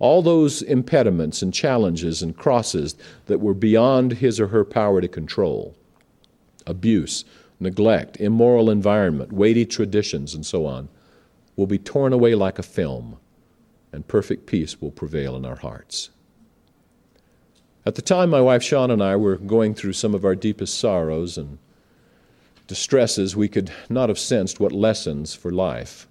[0.00, 5.08] all those impediments and challenges and crosses that were beyond his or her power to
[5.08, 5.76] control
[6.66, 7.24] abuse,
[7.58, 10.88] neglect, immoral environment, weighty traditions, and so on
[11.56, 13.18] will be torn away like a film,
[13.92, 16.10] and perfect peace will prevail in our hearts.
[17.86, 20.78] At the time, my wife Sean and I were going through some of our deepest
[20.78, 21.58] sorrows and
[22.70, 26.06] distresses, we could not have sensed what lessons for life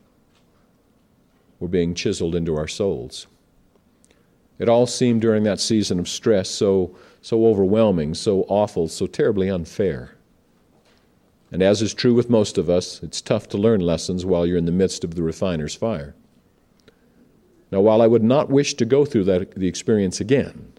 [1.58, 3.28] were being chiseled into our souls.
[4.58, 9.50] It all seemed during that season of stress so, so overwhelming, so awful, so terribly
[9.50, 10.16] unfair.
[11.50, 14.58] And as is true with most of us, it's tough to learn lessons while you're
[14.58, 16.14] in the midst of the refiner's fire.
[17.72, 20.74] Now, while I would not wish to go through that, the experience again,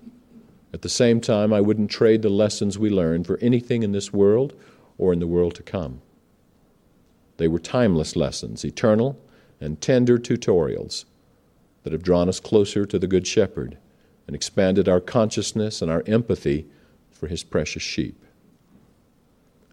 [0.73, 4.13] at the same time, I wouldn't trade the lessons we learned for anything in this
[4.13, 4.55] world
[4.99, 6.01] or in the world to come.
[7.37, 9.19] They were timeless lessons, eternal
[9.61, 11.05] and tender tutorials
[11.83, 13.79] that have drawn us closer to the Good Shepherd
[14.27, 16.67] and expanded our consciousness and our empathy
[17.11, 18.25] for his precious sheep.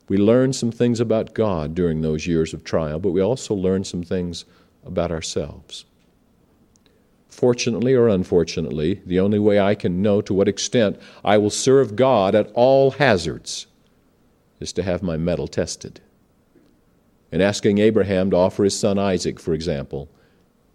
[0.08, 3.88] We learned some things about God during those years of trial, but we also learned
[3.88, 4.46] some things
[4.86, 5.86] about ourselves.
[7.38, 11.96] Fortunately or unfortunately, the only way I can know to what extent I will serve
[11.96, 13.68] God at all hazards
[14.60, 16.02] is to have my mettle tested.
[17.32, 20.10] In asking Abraham to offer his son Isaac, for example,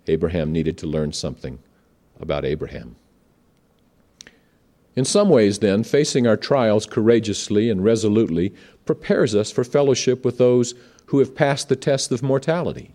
[0.06, 1.58] Abraham needed to learn something
[2.20, 2.94] about Abraham.
[4.94, 10.38] In some ways, then, facing our trials courageously and resolutely prepares us for fellowship with
[10.38, 10.74] those
[11.06, 12.94] who have passed the test of mortality.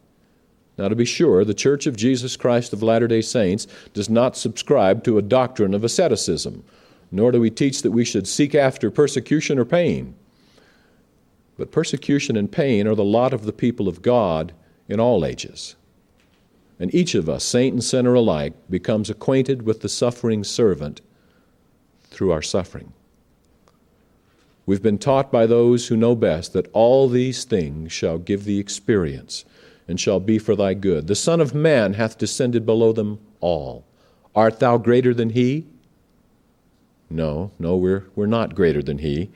[0.77, 4.37] Now, to be sure, the Church of Jesus Christ of Latter day Saints does not
[4.37, 6.63] subscribe to a doctrine of asceticism,
[7.11, 10.13] nor do we teach that we should seek after persecution or pain.
[11.57, 14.53] But persecution and pain are the lot of the people of God
[14.87, 15.75] in all ages.
[16.79, 21.01] And each of us, saint and sinner alike, becomes acquainted with the suffering servant
[22.03, 22.93] through our suffering.
[24.67, 28.59] We've been taught by those who know best that all these things shall give the
[28.59, 29.43] experience
[29.87, 31.07] and shall be for thy good.
[31.07, 33.85] The Son of Man hath descended below them all.
[34.35, 35.65] Art thou greater than he?
[37.09, 39.29] No, no, we're, we're not greater than he.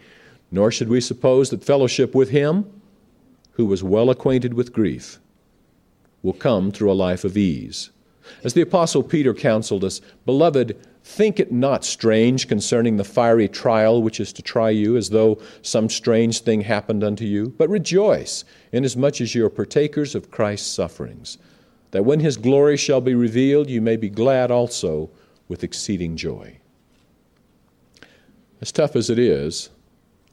[0.52, 2.66] Nor should we suppose that fellowship with Him,
[3.54, 5.20] who was well acquainted with grief,
[6.22, 7.90] will come through a life of ease.
[8.44, 10.78] As the Apostle Peter counseled us, Beloved,
[11.14, 15.40] Think it not strange concerning the fiery trial which is to try you, as though
[15.62, 17.54] some strange thing happened unto you.
[17.58, 21.38] But rejoice, inasmuch as you are partakers of Christ's sufferings,
[21.92, 25.10] that when his glory shall be revealed, you may be glad also
[25.50, 26.60] with exceeding joy.
[28.62, 29.70] As tough as it is,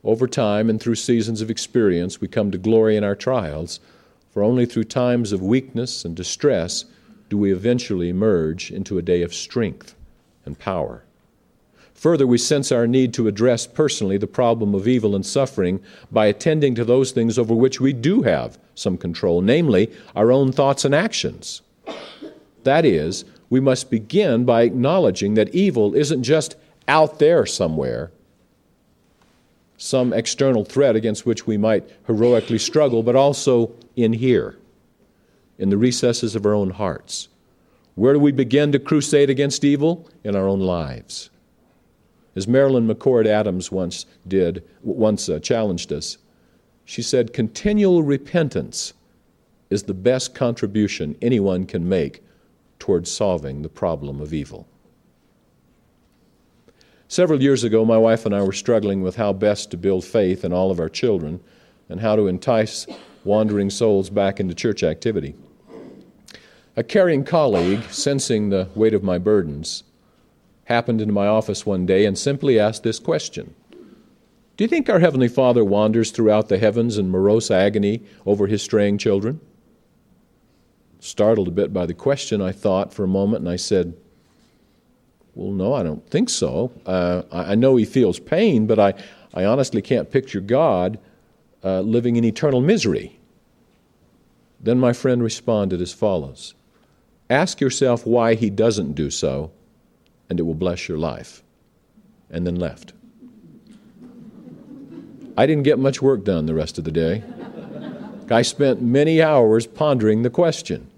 [0.04, 3.80] over time and through seasons of experience, we come to glory in our trials,
[4.30, 6.84] for only through times of weakness and distress
[7.28, 9.96] do we eventually emerge into a day of strength
[10.48, 11.04] and power.
[11.94, 15.80] Further, we sense our need to address personally the problem of evil and suffering
[16.10, 20.50] by attending to those things over which we do have some control, namely our own
[20.52, 21.62] thoughts and actions.
[22.64, 26.54] That is, we must begin by acknowledging that evil isn't just
[26.86, 28.10] out there somewhere,
[29.76, 34.56] some external threat against which we might heroically struggle, but also in here,
[35.58, 37.28] in the recesses of our own hearts.
[37.98, 40.08] Where do we begin to crusade against evil?
[40.22, 41.30] In our own lives.
[42.36, 46.16] As Marilyn McCord Adams once did, once uh, challenged us,
[46.84, 48.92] she said, Continual repentance
[49.68, 52.22] is the best contribution anyone can make
[52.78, 54.68] towards solving the problem of evil.
[57.08, 60.44] Several years ago, my wife and I were struggling with how best to build faith
[60.44, 61.40] in all of our children
[61.88, 62.86] and how to entice
[63.24, 65.34] wandering souls back into church activity.
[66.78, 69.82] A caring colleague, sensing the weight of my burdens,
[70.66, 73.52] happened into my office one day and simply asked this question
[74.56, 78.62] Do you think our Heavenly Father wanders throughout the heavens in morose agony over his
[78.62, 79.40] straying children?
[81.00, 83.94] Startled a bit by the question, I thought for a moment and I said,
[85.34, 86.70] Well, no, I don't think so.
[86.86, 88.94] Uh, I know he feels pain, but I,
[89.34, 91.00] I honestly can't picture God
[91.64, 93.18] uh, living in eternal misery.
[94.60, 96.54] Then my friend responded as follows
[97.30, 99.50] Ask yourself why he doesn't do so,
[100.30, 101.42] and it will bless your life.
[102.30, 102.92] And then left.
[105.36, 107.22] I didn't get much work done the rest of the day.
[108.30, 110.90] I spent many hours pondering the question.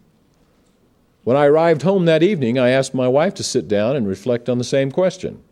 [1.22, 4.48] When I arrived home that evening, I asked my wife to sit down and reflect
[4.48, 5.42] on the same question.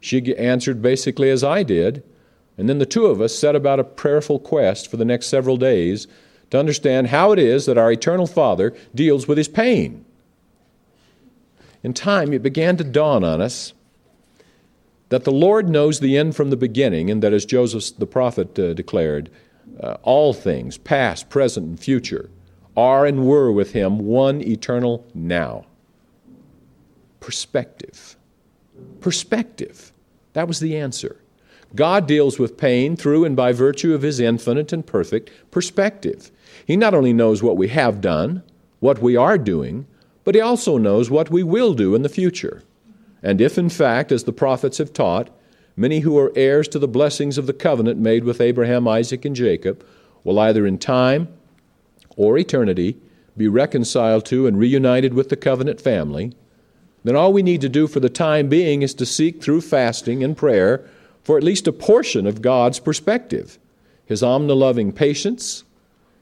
[0.00, 2.02] She answered basically as I did,
[2.58, 5.56] and then the two of us set about a prayerful quest for the next several
[5.56, 6.06] days
[6.50, 10.04] to understand how it is that our eternal Father deals with his pain.
[11.82, 13.72] In time, it began to dawn on us
[15.08, 18.58] that the Lord knows the end from the beginning, and that, as Joseph the prophet
[18.58, 19.30] uh, declared,
[19.82, 22.30] uh, all things, past, present, and future,
[22.76, 25.66] are and were with him one eternal now.
[27.18, 28.16] Perspective.
[29.00, 29.92] Perspective.
[30.32, 31.20] That was the answer.
[31.74, 36.30] God deals with pain through and by virtue of his infinite and perfect perspective.
[36.70, 38.44] He not only knows what we have done,
[38.78, 39.88] what we are doing,
[40.22, 42.62] but He also knows what we will do in the future.
[43.24, 45.30] And if, in fact, as the prophets have taught,
[45.76, 49.34] many who are heirs to the blessings of the covenant made with Abraham, Isaac, and
[49.34, 49.84] Jacob
[50.22, 51.26] will either in time
[52.14, 52.96] or eternity
[53.36, 56.32] be reconciled to and reunited with the covenant family,
[57.02, 60.22] then all we need to do for the time being is to seek through fasting
[60.22, 60.88] and prayer
[61.24, 63.58] for at least a portion of God's perspective
[64.06, 65.64] His omniloving patience,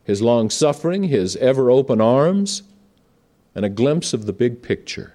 [0.08, 2.62] his long suffering, his ever open arms,
[3.54, 5.12] and a glimpse of the big picture.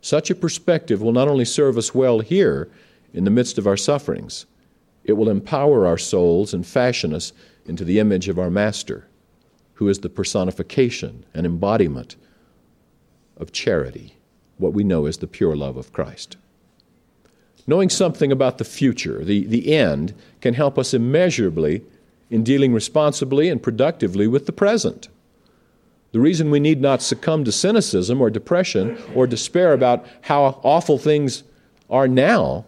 [0.00, 2.70] Such a perspective will not only serve us well here
[3.12, 4.46] in the midst of our sufferings,
[5.02, 7.32] it will empower our souls and fashion us
[7.66, 9.08] into the image of our Master,
[9.74, 12.14] who is the personification and embodiment
[13.36, 14.14] of charity,
[14.58, 16.36] what we know as the pure love of Christ.
[17.66, 21.82] Knowing something about the future, the, the end, can help us immeasurably
[22.32, 25.08] in dealing responsibly and productively with the present.
[26.12, 30.96] The reason we need not succumb to cynicism or depression or despair about how awful
[30.96, 31.42] things
[31.90, 32.64] are now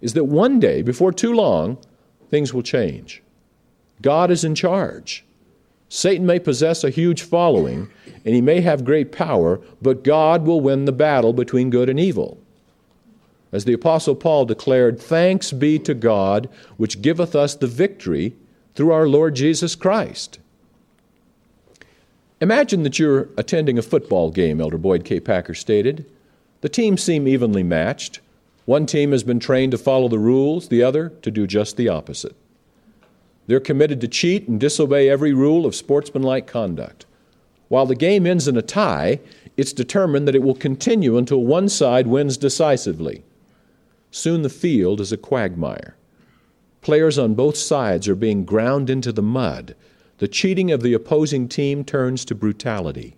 [0.00, 1.78] is that one day, before too long,
[2.28, 3.22] things will change.
[4.02, 5.24] God is in charge.
[5.88, 7.88] Satan may possess a huge following
[8.24, 12.00] and he may have great power, but God will win the battle between good and
[12.00, 12.36] evil.
[13.52, 16.48] As the Apostle Paul declared, Thanks be to God,
[16.78, 18.34] which giveth us the victory
[18.74, 20.38] through our Lord Jesus Christ.
[22.40, 25.20] Imagine that you're attending a football game, Elder Boyd K.
[25.20, 26.04] Packer stated.
[26.60, 28.20] The teams seem evenly matched.
[28.64, 31.88] One team has been trained to follow the rules, the other to do just the
[31.88, 32.34] opposite.
[33.46, 37.06] They're committed to cheat and disobey every rule of sportsmanlike conduct.
[37.68, 39.20] While the game ends in a tie,
[39.56, 43.22] it's determined that it will continue until one side wins decisively.
[44.10, 45.96] Soon the field is a quagmire.
[46.84, 49.74] Players on both sides are being ground into the mud.
[50.18, 53.16] The cheating of the opposing team turns to brutality.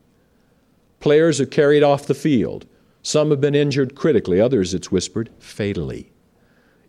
[1.01, 2.65] Players are carried off the field.
[3.03, 6.13] Some have been injured critically, others, it's whispered, fatally.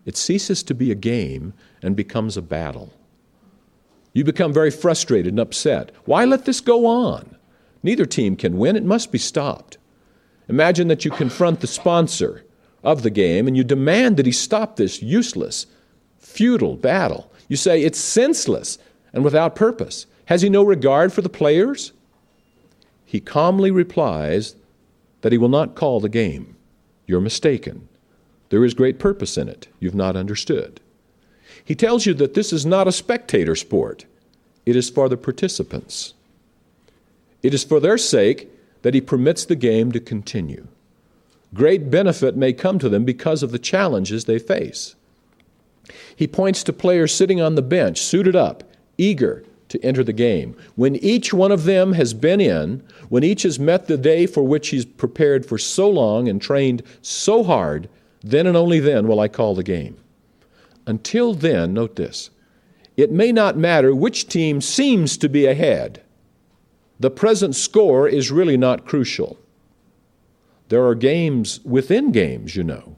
[0.06, 1.52] It ceases to be a game
[1.82, 2.92] and becomes a battle.
[4.12, 5.90] You become very frustrated and upset.
[6.04, 7.36] Why let this go on?
[7.82, 8.76] Neither team can win.
[8.76, 9.78] It must be stopped.
[10.48, 12.44] Imagine that you confront the sponsor
[12.84, 15.66] of the game and you demand that he stop this useless,
[16.28, 17.32] futile battle.
[17.48, 18.78] You say it's senseless
[19.12, 20.06] and without purpose.
[20.26, 21.92] Has he no regard for the players?
[23.04, 24.54] He calmly replies
[25.22, 26.56] that he will not call the game.
[27.06, 27.88] You're mistaken.
[28.50, 29.68] There is great purpose in it.
[29.80, 30.80] You've not understood.
[31.64, 34.04] He tells you that this is not a spectator sport,
[34.66, 36.12] it is for the participants.
[37.42, 38.50] It is for their sake
[38.82, 40.66] that he permits the game to continue.
[41.54, 44.94] Great benefit may come to them because of the challenges they face.
[46.14, 48.64] He points to players sitting on the bench, suited up,
[48.96, 50.56] eager to enter the game.
[50.76, 54.42] When each one of them has been in, when each has met the day for
[54.42, 57.88] which he's prepared for so long and trained so hard,
[58.22, 59.96] then and only then will I call the game.
[60.86, 62.30] Until then, note this
[62.96, 66.02] it may not matter which team seems to be ahead.
[66.98, 69.38] The present score is really not crucial.
[70.68, 72.96] There are games within games, you know.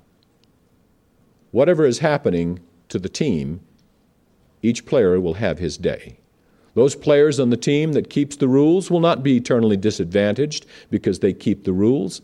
[1.50, 2.60] Whatever is happening
[2.90, 3.60] to the team,
[4.62, 6.18] each player will have his day.
[6.74, 11.18] Those players on the team that keeps the rules will not be eternally disadvantaged because
[11.18, 12.22] they keep the rules.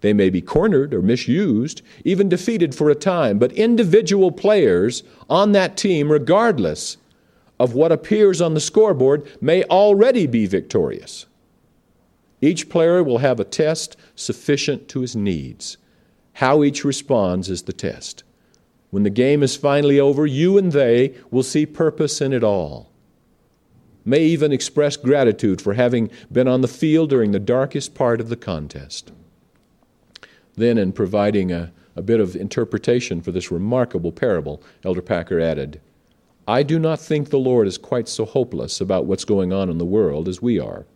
[0.00, 5.52] They may be cornered or misused, even defeated for a time, but individual players on
[5.52, 6.98] that team, regardless
[7.58, 11.26] of what appears on the scoreboard, may already be victorious.
[12.40, 15.76] Each player will have a test sufficient to his needs.
[16.34, 18.22] How each responds is the test.
[18.90, 22.90] When the game is finally over, you and they will see purpose in it all.
[24.04, 28.30] May even express gratitude for having been on the field during the darkest part of
[28.30, 29.12] the contest.
[30.54, 35.80] Then, in providing a, a bit of interpretation for this remarkable parable, Elder Packer added,
[36.46, 39.76] I do not think the Lord is quite so hopeless about what's going on in
[39.76, 40.86] the world as we are.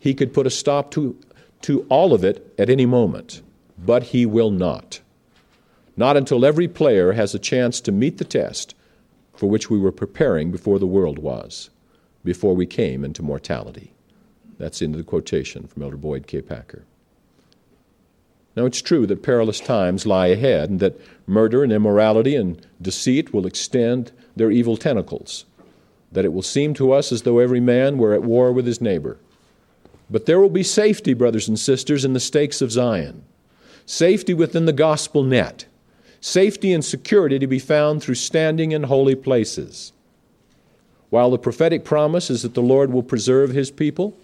[0.00, 1.16] He could put a stop to,
[1.62, 3.42] to all of it at any moment,
[3.78, 5.00] but He will not.
[5.96, 8.74] Not until every player has a chance to meet the test
[9.34, 11.70] for which we were preparing before the world was,
[12.24, 13.92] before we came into mortality.
[14.58, 16.40] That's in the quotation from Elder Boyd K.
[16.40, 16.84] Packer.
[18.56, 23.34] Now, it's true that perilous times lie ahead and that murder and immorality and deceit
[23.34, 25.44] will extend their evil tentacles,
[26.10, 28.80] that it will seem to us as though every man were at war with his
[28.80, 29.18] neighbor.
[30.08, 33.24] But there will be safety, brothers and sisters, in the stakes of Zion,
[33.84, 35.66] safety within the gospel net,
[36.20, 39.92] safety and security to be found through standing in holy places.
[41.10, 44.16] While the prophetic promise is that the Lord will preserve his people,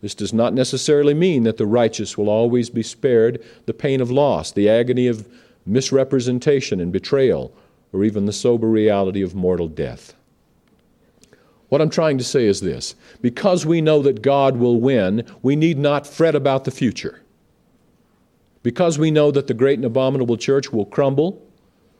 [0.00, 4.10] this does not necessarily mean that the righteous will always be spared the pain of
[4.10, 5.28] loss, the agony of
[5.64, 7.52] misrepresentation and betrayal,
[7.92, 10.14] or even the sober reality of mortal death.
[11.68, 15.56] What I'm trying to say is this because we know that God will win, we
[15.56, 17.20] need not fret about the future.
[18.66, 21.40] Because we know that the great and abominable church will crumble,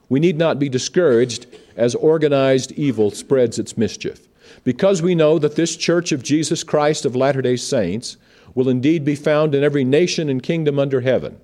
[0.09, 1.47] we need not be discouraged
[1.77, 4.27] as organized evil spreads its mischief.
[4.65, 8.17] Because we know that this church of Jesus Christ of Latter day Saints
[8.57, 11.39] will indeed be found in every nation and kingdom under heaven,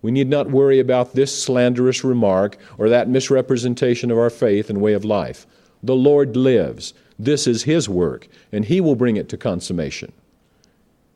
[0.00, 4.80] we need not worry about this slanderous remark or that misrepresentation of our faith and
[4.80, 5.44] way of life.
[5.82, 6.94] The Lord lives.
[7.18, 10.12] This is His work, and He will bring it to consummation.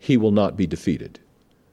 [0.00, 1.20] He will not be defeated.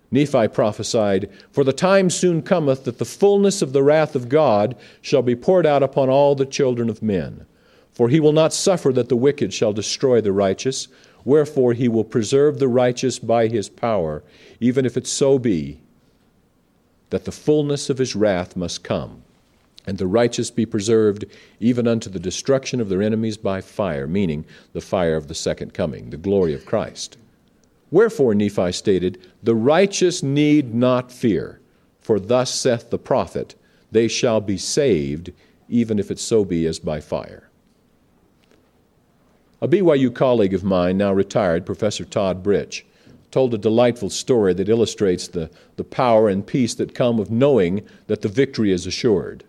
[0.09, 4.75] Nephi prophesied, For the time soon cometh that the fullness of the wrath of God
[5.01, 7.45] shall be poured out upon all the children of men.
[7.91, 10.87] For he will not suffer that the wicked shall destroy the righteous,
[11.25, 14.23] wherefore he will preserve the righteous by his power,
[14.59, 15.79] even if it so be
[17.09, 19.23] that the fullness of his wrath must come,
[19.85, 21.25] and the righteous be preserved
[21.59, 25.73] even unto the destruction of their enemies by fire, meaning the fire of the second
[25.73, 27.17] coming, the glory of Christ.
[27.91, 31.59] Wherefore, Nephi stated, The righteous need not fear,
[31.99, 33.55] for thus saith the prophet,
[33.91, 35.31] They shall be saved,
[35.69, 37.49] even if it so be as by fire.
[39.61, 42.83] A BYU colleague of mine, now retired, Professor Todd Britsch,
[43.31, 47.83] told a delightful story that illustrates the, the power and peace that come of knowing
[48.07, 49.43] that the victory is assured.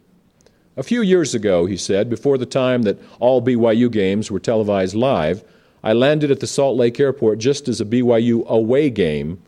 [0.76, 4.94] A few years ago, he said, before the time that all BYU games were televised
[4.94, 5.44] live,
[5.82, 9.40] I landed at the Salt Lake airport just as a BYU away game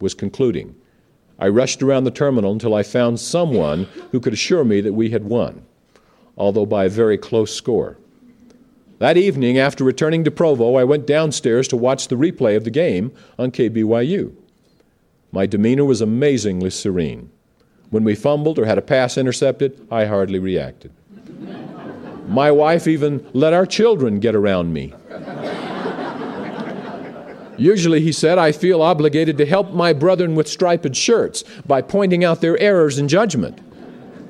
[0.00, 0.74] was concluding.
[1.38, 5.10] I rushed around the terminal until I found someone who could assure me that we
[5.10, 5.64] had won,
[6.36, 7.98] although by a very close score.
[8.98, 12.70] That evening, after returning to Provo, I went downstairs to watch the replay of the
[12.70, 14.34] game on KBYU.
[15.32, 17.30] My demeanor was amazingly serene.
[17.90, 20.92] When we fumbled or had a pass intercepted, I hardly reacted.
[22.26, 24.94] My wife even let our children get around me.
[27.58, 32.24] Usually, he said, I feel obligated to help my brethren with striped shirts by pointing
[32.24, 33.60] out their errors in judgment.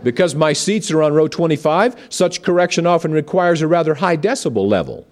[0.05, 4.69] Because my seats are on row 25, such correction often requires a rather high decibel
[4.69, 5.07] level.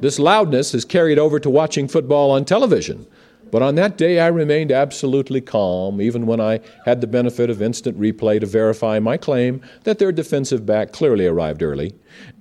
[0.00, 3.06] This loudness is carried over to watching football on television.
[3.50, 7.62] But on that day, I remained absolutely calm, even when I had the benefit of
[7.62, 11.94] instant replay to verify my claim that their defensive back clearly arrived early,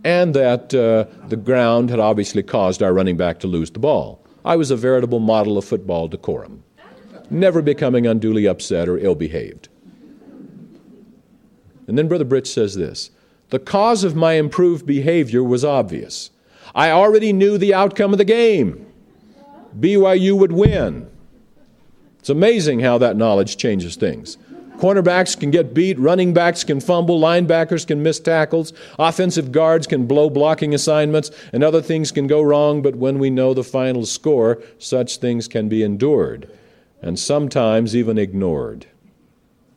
[0.04, 4.25] and that uh, the ground had obviously caused our running back to lose the ball.
[4.46, 6.64] I was a veritable model of football decorum,
[7.32, 9.70] never becoming unduly upset or ill behaved.
[11.88, 13.10] And then Brother Britsch says this
[13.50, 16.30] The cause of my improved behavior was obvious.
[16.76, 18.86] I already knew the outcome of the game.
[19.80, 21.10] BYU would win.
[22.20, 24.38] It's amazing how that knowledge changes things.
[24.78, 30.06] Cornerbacks can get beat, running backs can fumble, linebackers can miss tackles, offensive guards can
[30.06, 34.06] blow blocking assignments, and other things can go wrong, but when we know the final
[34.06, 36.50] score, such things can be endured
[37.02, 38.88] and sometimes even ignored.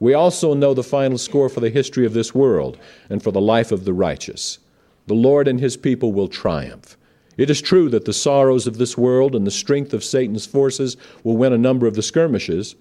[0.00, 2.78] We also know the final score for the history of this world
[3.10, 4.58] and for the life of the righteous.
[5.06, 6.96] The Lord and his people will triumph.
[7.36, 10.96] It is true that the sorrows of this world and the strength of Satan's forces
[11.22, 12.76] will win a number of the skirmishes.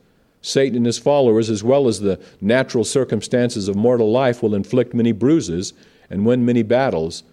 [0.48, 4.94] Satan and his followers, as well as the natural circumstances of mortal life, will inflict
[4.94, 5.74] many bruises
[6.10, 7.24] and win many battles.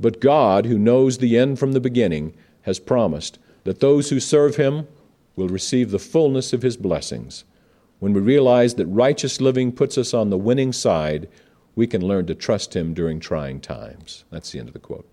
[0.00, 4.56] But God, who knows the end from the beginning, has promised that those who serve
[4.56, 4.88] him
[5.36, 7.44] will receive the fullness of his blessings.
[8.00, 11.28] When we realize that righteous living puts us on the winning side,
[11.76, 14.24] we can learn to trust him during trying times.
[14.30, 15.06] That's the end of the quote.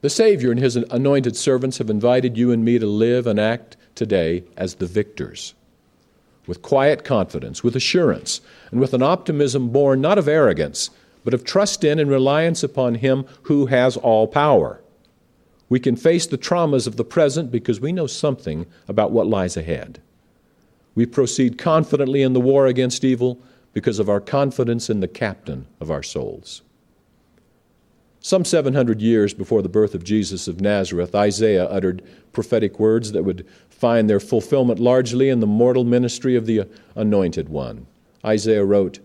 [0.00, 3.76] The Savior and his anointed servants have invited you and me to live and act
[3.94, 5.54] today as the victors,
[6.46, 8.40] with quiet confidence, with assurance,
[8.70, 10.90] and with an optimism born not of arrogance,
[11.24, 14.82] but of trust in and reliance upon Him who has all power.
[15.68, 19.56] We can face the traumas of the present because we know something about what lies
[19.56, 20.02] ahead.
[20.94, 23.38] We proceed confidently in the war against evil
[23.72, 26.62] because of our confidence in the captain of our souls.
[28.24, 32.02] Some 700 years before the birth of Jesus of Nazareth, Isaiah uttered
[32.32, 37.48] prophetic words that would find their fulfillment largely in the mortal ministry of the Anointed
[37.48, 37.88] One.
[38.24, 39.00] Isaiah wrote,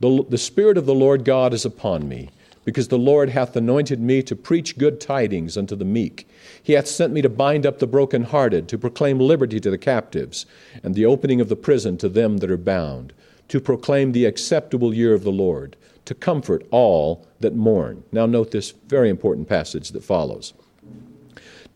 [0.00, 2.28] the, the Spirit of the Lord God is upon me,
[2.66, 6.28] because the Lord hath anointed me to preach good tidings unto the meek.
[6.62, 10.44] He hath sent me to bind up the brokenhearted, to proclaim liberty to the captives,
[10.82, 13.14] and the opening of the prison to them that are bound,
[13.48, 15.74] to proclaim the acceptable year of the Lord
[16.12, 18.04] to comfort all that mourn.
[18.12, 20.52] Now, note this very important passage that follows.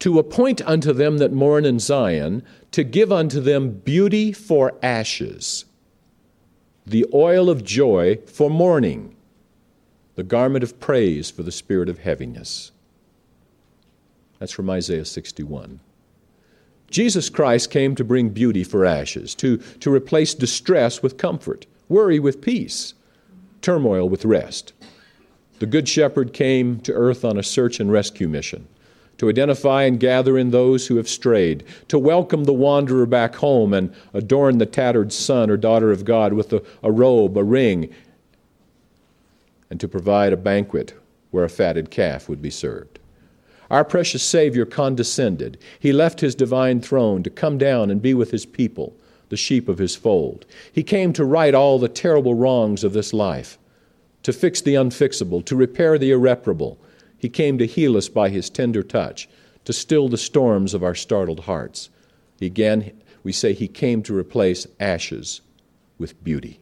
[0.00, 5.64] To appoint unto them that mourn in Zion, to give unto them beauty for ashes,
[6.86, 9.16] the oil of joy for mourning,
[10.16, 12.72] the garment of praise for the spirit of heaviness.
[14.38, 15.80] That's from Isaiah 61.
[16.90, 22.18] Jesus Christ came to bring beauty for ashes, to, to replace distress with comfort, worry
[22.18, 22.92] with peace,
[23.62, 24.72] turmoil with rest.
[25.58, 28.68] The Good Shepherd came to earth on a search and rescue mission
[29.18, 33.72] to identify and gather in those who have strayed, to welcome the wanderer back home
[33.72, 37.92] and adorn the tattered son or daughter of God with a, a robe, a ring,
[39.70, 40.94] and to provide a banquet
[41.30, 42.98] where a fatted calf would be served.
[43.70, 45.58] Our precious Savior condescended.
[45.80, 48.94] He left his divine throne to come down and be with his people
[49.28, 50.46] the sheep of his fold.
[50.72, 53.58] He came to right all the terrible wrongs of this life,
[54.22, 56.78] to fix the unfixable, to repair the irreparable.
[57.18, 59.28] He came to heal us by his tender touch,
[59.64, 61.90] to still the storms of our startled hearts.
[62.40, 65.40] Again, we say he came to replace ashes
[65.98, 66.60] with beauty.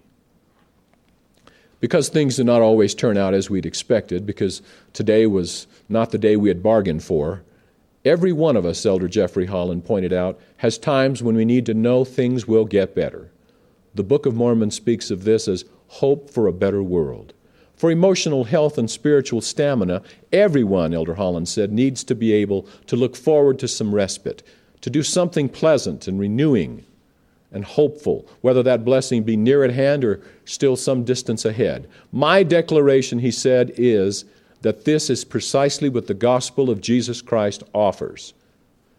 [1.81, 4.63] Because things did not always turn out as we'd expected, because
[4.95, 7.43] today was not the day we had bargained for,
[8.05, 11.75] Every one of us, Elder Jeffrey Holland pointed out, has times when we need to
[11.75, 13.31] know things will get better.
[13.95, 17.33] The Book of Mormon speaks of this as hope for a better world.
[17.77, 20.03] For emotional health and spiritual stamina,
[20.33, 24.43] everyone, Elder Holland said, needs to be able to look forward to some respite,
[24.83, 26.85] to do something pleasant and renewing
[27.51, 31.89] and hopeful, whether that blessing be near at hand or still some distance ahead.
[32.13, 34.25] My declaration, he said, is
[34.65, 38.33] that this is precisely what the gospel of Jesus Christ offers,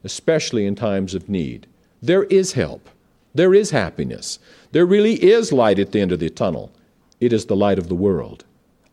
[0.03, 1.65] especially in times of need.
[2.03, 2.87] There is help,
[3.33, 4.37] there is happiness,
[4.73, 6.71] there really is light at the end of the tunnel.
[7.19, 8.45] It is the light of the world.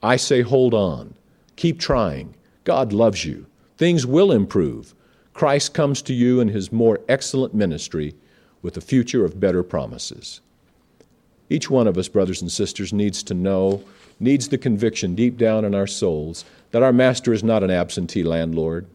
[0.03, 1.13] I say, hold on,
[1.57, 2.35] keep trying.
[2.65, 3.45] God loves you.
[3.77, 4.95] Things will improve.
[5.35, 8.15] Christ comes to you in his more excellent ministry
[8.63, 10.41] with a future of better promises.
[11.51, 13.85] Each one of us, brothers and sisters, needs to know,
[14.23, 18.23] needs the conviction deep down in our souls that our Master is not an absentee
[18.23, 18.87] landlord,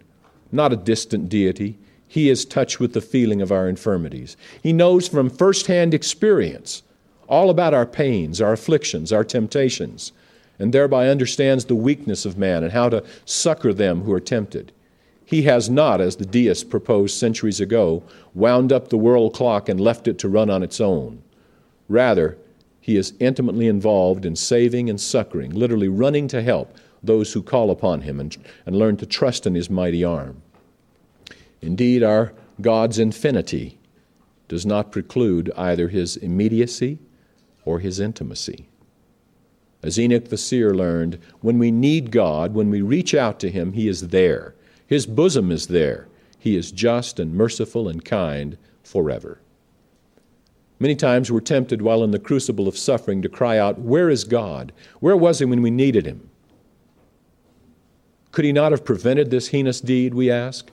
[0.52, 1.78] not a distant deity.
[2.08, 4.38] He is touched with the feeling of our infirmities.
[4.64, 6.82] He knows from firsthand experience
[7.28, 10.14] all about our pains, our afflictions, our temptations,
[10.58, 14.72] and thereby understands the weakness of man and how to succor them who are tempted.
[15.26, 18.02] He has not, as the deists proposed centuries ago,
[18.34, 21.22] wound up the world clock and left it to run on its own.
[21.90, 22.38] Rather,
[22.88, 26.74] he is intimately involved in saving and succoring, literally running to help
[27.04, 30.42] those who call upon him and, and learn to trust in his mighty arm.
[31.62, 32.32] Indeed, our
[32.62, 33.78] God's infinity
[34.48, 36.98] does not preclude either his immediacy
[37.66, 38.70] or his intimacy.
[39.84, 43.74] As Enoch the seer learned, when we need God, when we reach out to him,
[43.74, 44.56] he is there.
[44.88, 46.08] His bosom is there.
[46.40, 49.42] He is just and merciful and kind forever.
[50.80, 54.24] Many times we're tempted while in the crucible of suffering to cry out, Where is
[54.24, 54.72] God?
[55.00, 56.30] Where was He when we needed Him?
[58.32, 60.70] Could He not have prevented this heinous deed, we ask?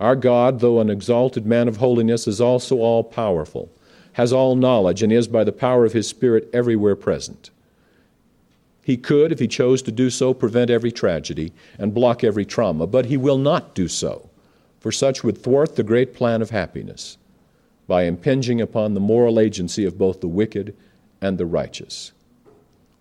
[0.00, 3.70] Our God, though an exalted man of holiness, is also all powerful,
[4.14, 7.50] has all knowledge, and is by the power of His Spirit everywhere present.
[8.82, 12.86] He could, if He chose to do so, prevent every tragedy and block every trauma,
[12.86, 14.30] but He will not do so,
[14.80, 17.18] for such would thwart the great plan of happiness
[17.88, 20.76] by impinging upon the moral agency of both the wicked
[21.20, 22.12] and the righteous.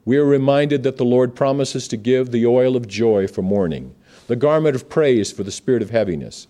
[0.05, 3.93] We are reminded that the Lord promises to give the oil of joy for mourning,
[4.27, 6.47] the garment of praise for the spirit of heaviness.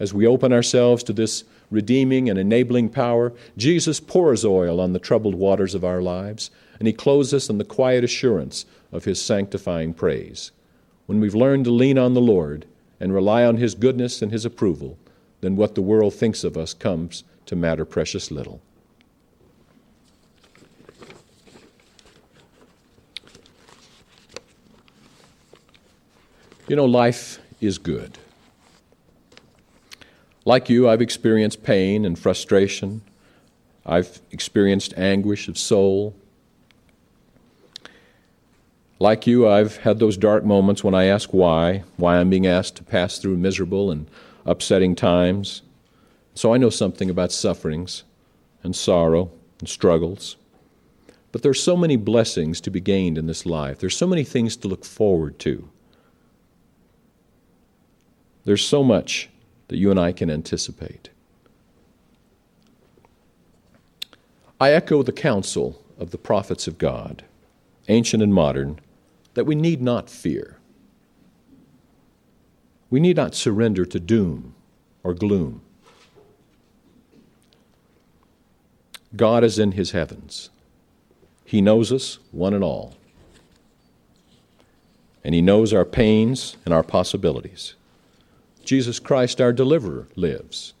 [0.00, 4.98] As we open ourselves to this redeeming and enabling power, Jesus pours oil on the
[4.98, 9.20] troubled waters of our lives, and He clothes us in the quiet assurance of His
[9.20, 10.50] sanctifying praise.
[11.04, 12.64] When we've learned to lean on the Lord
[12.98, 14.98] and rely on His goodness and His approval,
[15.42, 18.60] then what the world thinks of us comes to matter precious little.
[26.66, 28.18] You know, life is good.
[30.46, 33.02] Like you, I've experienced pain and frustration.
[33.84, 36.14] I've experienced anguish of soul.
[38.98, 42.76] Like you, I've had those dark moments when I ask why, why I'm being asked
[42.76, 44.08] to pass through miserable and
[44.46, 45.62] upsetting times.
[46.34, 48.02] So I know something about sufferings
[48.62, 49.30] and sorrow
[49.60, 50.36] and struggles.
[51.30, 53.78] But there's so many blessings to be gained in this life.
[53.78, 55.68] There's so many things to look forward to.
[58.44, 59.30] There's so much
[59.68, 61.10] that you and I can anticipate.
[64.60, 67.24] I echo the counsel of the prophets of God,
[67.88, 68.78] ancient and modern,
[69.34, 70.58] that we need not fear.
[72.90, 74.54] We need not surrender to doom
[75.02, 75.62] or gloom.
[79.16, 80.50] God is in his heavens.
[81.44, 82.94] He knows us, one and all.
[85.22, 87.74] And he knows our pains and our possibilities.
[88.64, 90.72] Jesus Christ, our deliverer, lives.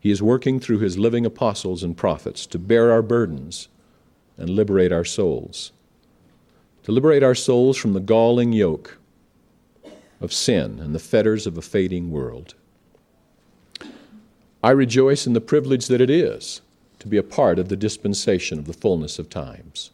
[0.00, 3.68] He is working through his living apostles and prophets to bear our burdens
[4.36, 5.72] and liberate our souls.
[6.84, 8.98] To liberate our souls from the galling yoke
[10.20, 12.54] of sin and the fetters of a fading world.
[14.62, 16.60] I rejoice in the privilege that it is
[17.00, 19.90] to be a part of the dispensation of the fullness of times,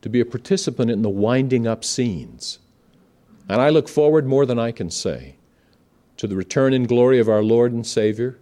[0.00, 2.60] to be a participant in the winding up scenes.
[3.46, 5.34] And I look forward more than I can say
[6.16, 8.38] to the return in glory of our Lord and Savior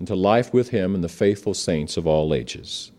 [0.00, 2.90] and to life with Him and the faithful saints of all ages.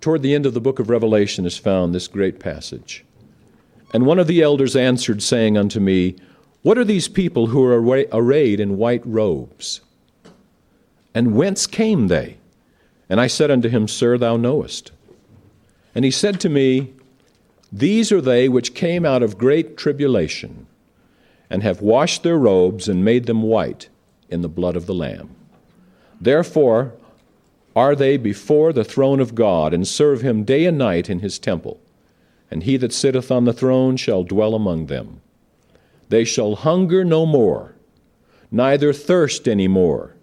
[0.00, 3.04] Toward the end of the book of Revelation is found this great passage.
[3.94, 6.16] And one of the elders answered, saying unto me,
[6.62, 9.80] What are these people who are arrayed in white robes?
[11.14, 12.38] And whence came they?
[13.08, 14.92] And I said unto him, Sir, thou knowest.
[15.94, 16.94] And he said to me,
[17.70, 20.66] These are they which came out of great tribulation,
[21.50, 23.88] and have washed their robes and made them white
[24.30, 25.34] in the blood of the Lamb.
[26.20, 26.94] Therefore
[27.74, 31.38] are they before the throne of God, and serve him day and night in his
[31.38, 31.80] temple.
[32.50, 35.22] And he that sitteth on the throne shall dwell among them.
[36.10, 37.74] They shall hunger no more,
[38.50, 40.14] neither thirst any more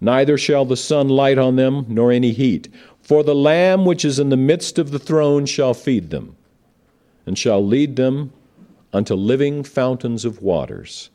[0.00, 2.68] neither shall the sun light on them, nor any heat.
[3.02, 6.36] For the Lamb which is in the midst of the throne shall feed them,
[7.26, 8.32] and shall lead them
[8.92, 11.10] unto living fountains of waters,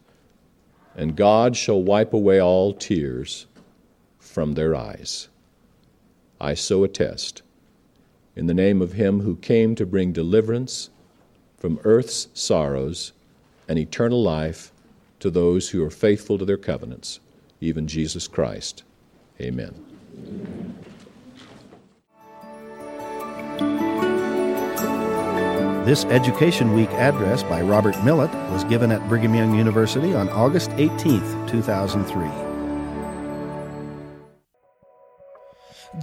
[0.95, 3.47] and God shall wipe away all tears
[4.19, 5.29] from their eyes.
[6.39, 7.41] I so attest,
[8.35, 10.89] in the name of Him who came to bring deliverance
[11.57, 13.13] from earth's sorrows
[13.67, 14.71] and eternal life
[15.19, 17.19] to those who are faithful to their covenants
[17.65, 18.83] even Jesus Christ.
[19.41, 19.73] Amen.
[25.85, 30.71] This Education Week address by Robert Millet was given at Brigham Young University on August
[30.77, 32.25] 18, 2003.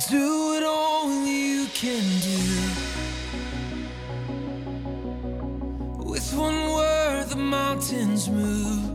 [0.09, 2.71] Do what only you can do.
[6.09, 8.92] With one word, the mountains move.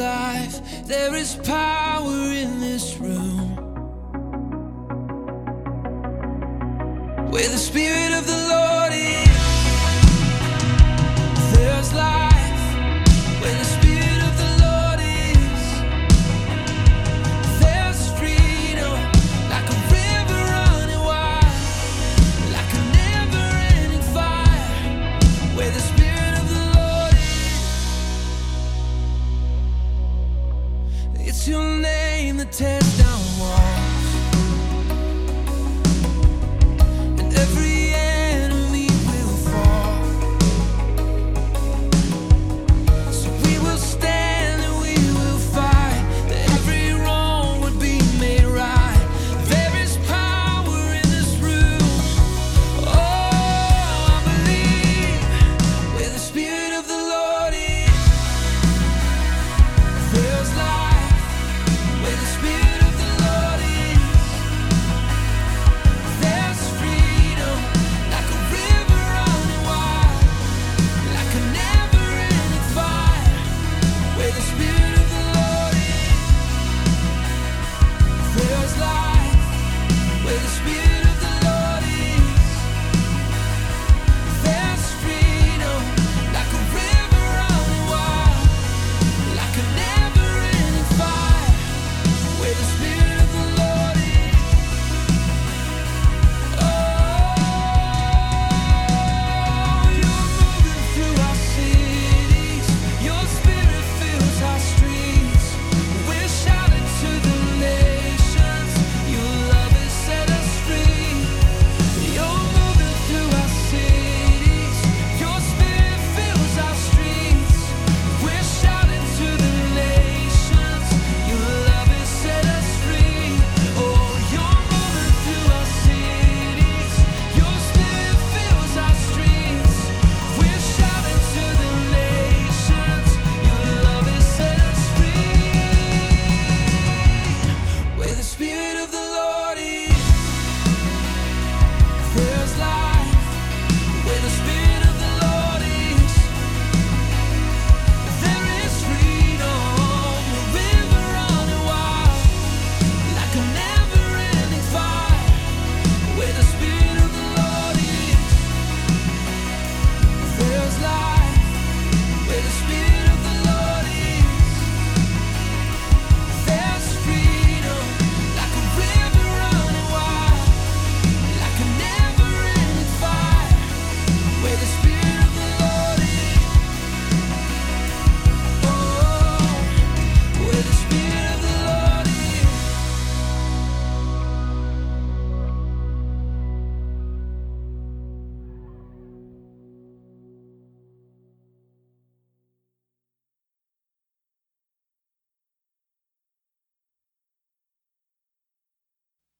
[0.00, 0.86] Life.
[0.86, 3.56] There is power in this room.
[7.30, 8.69] Where the Spirit of the Lord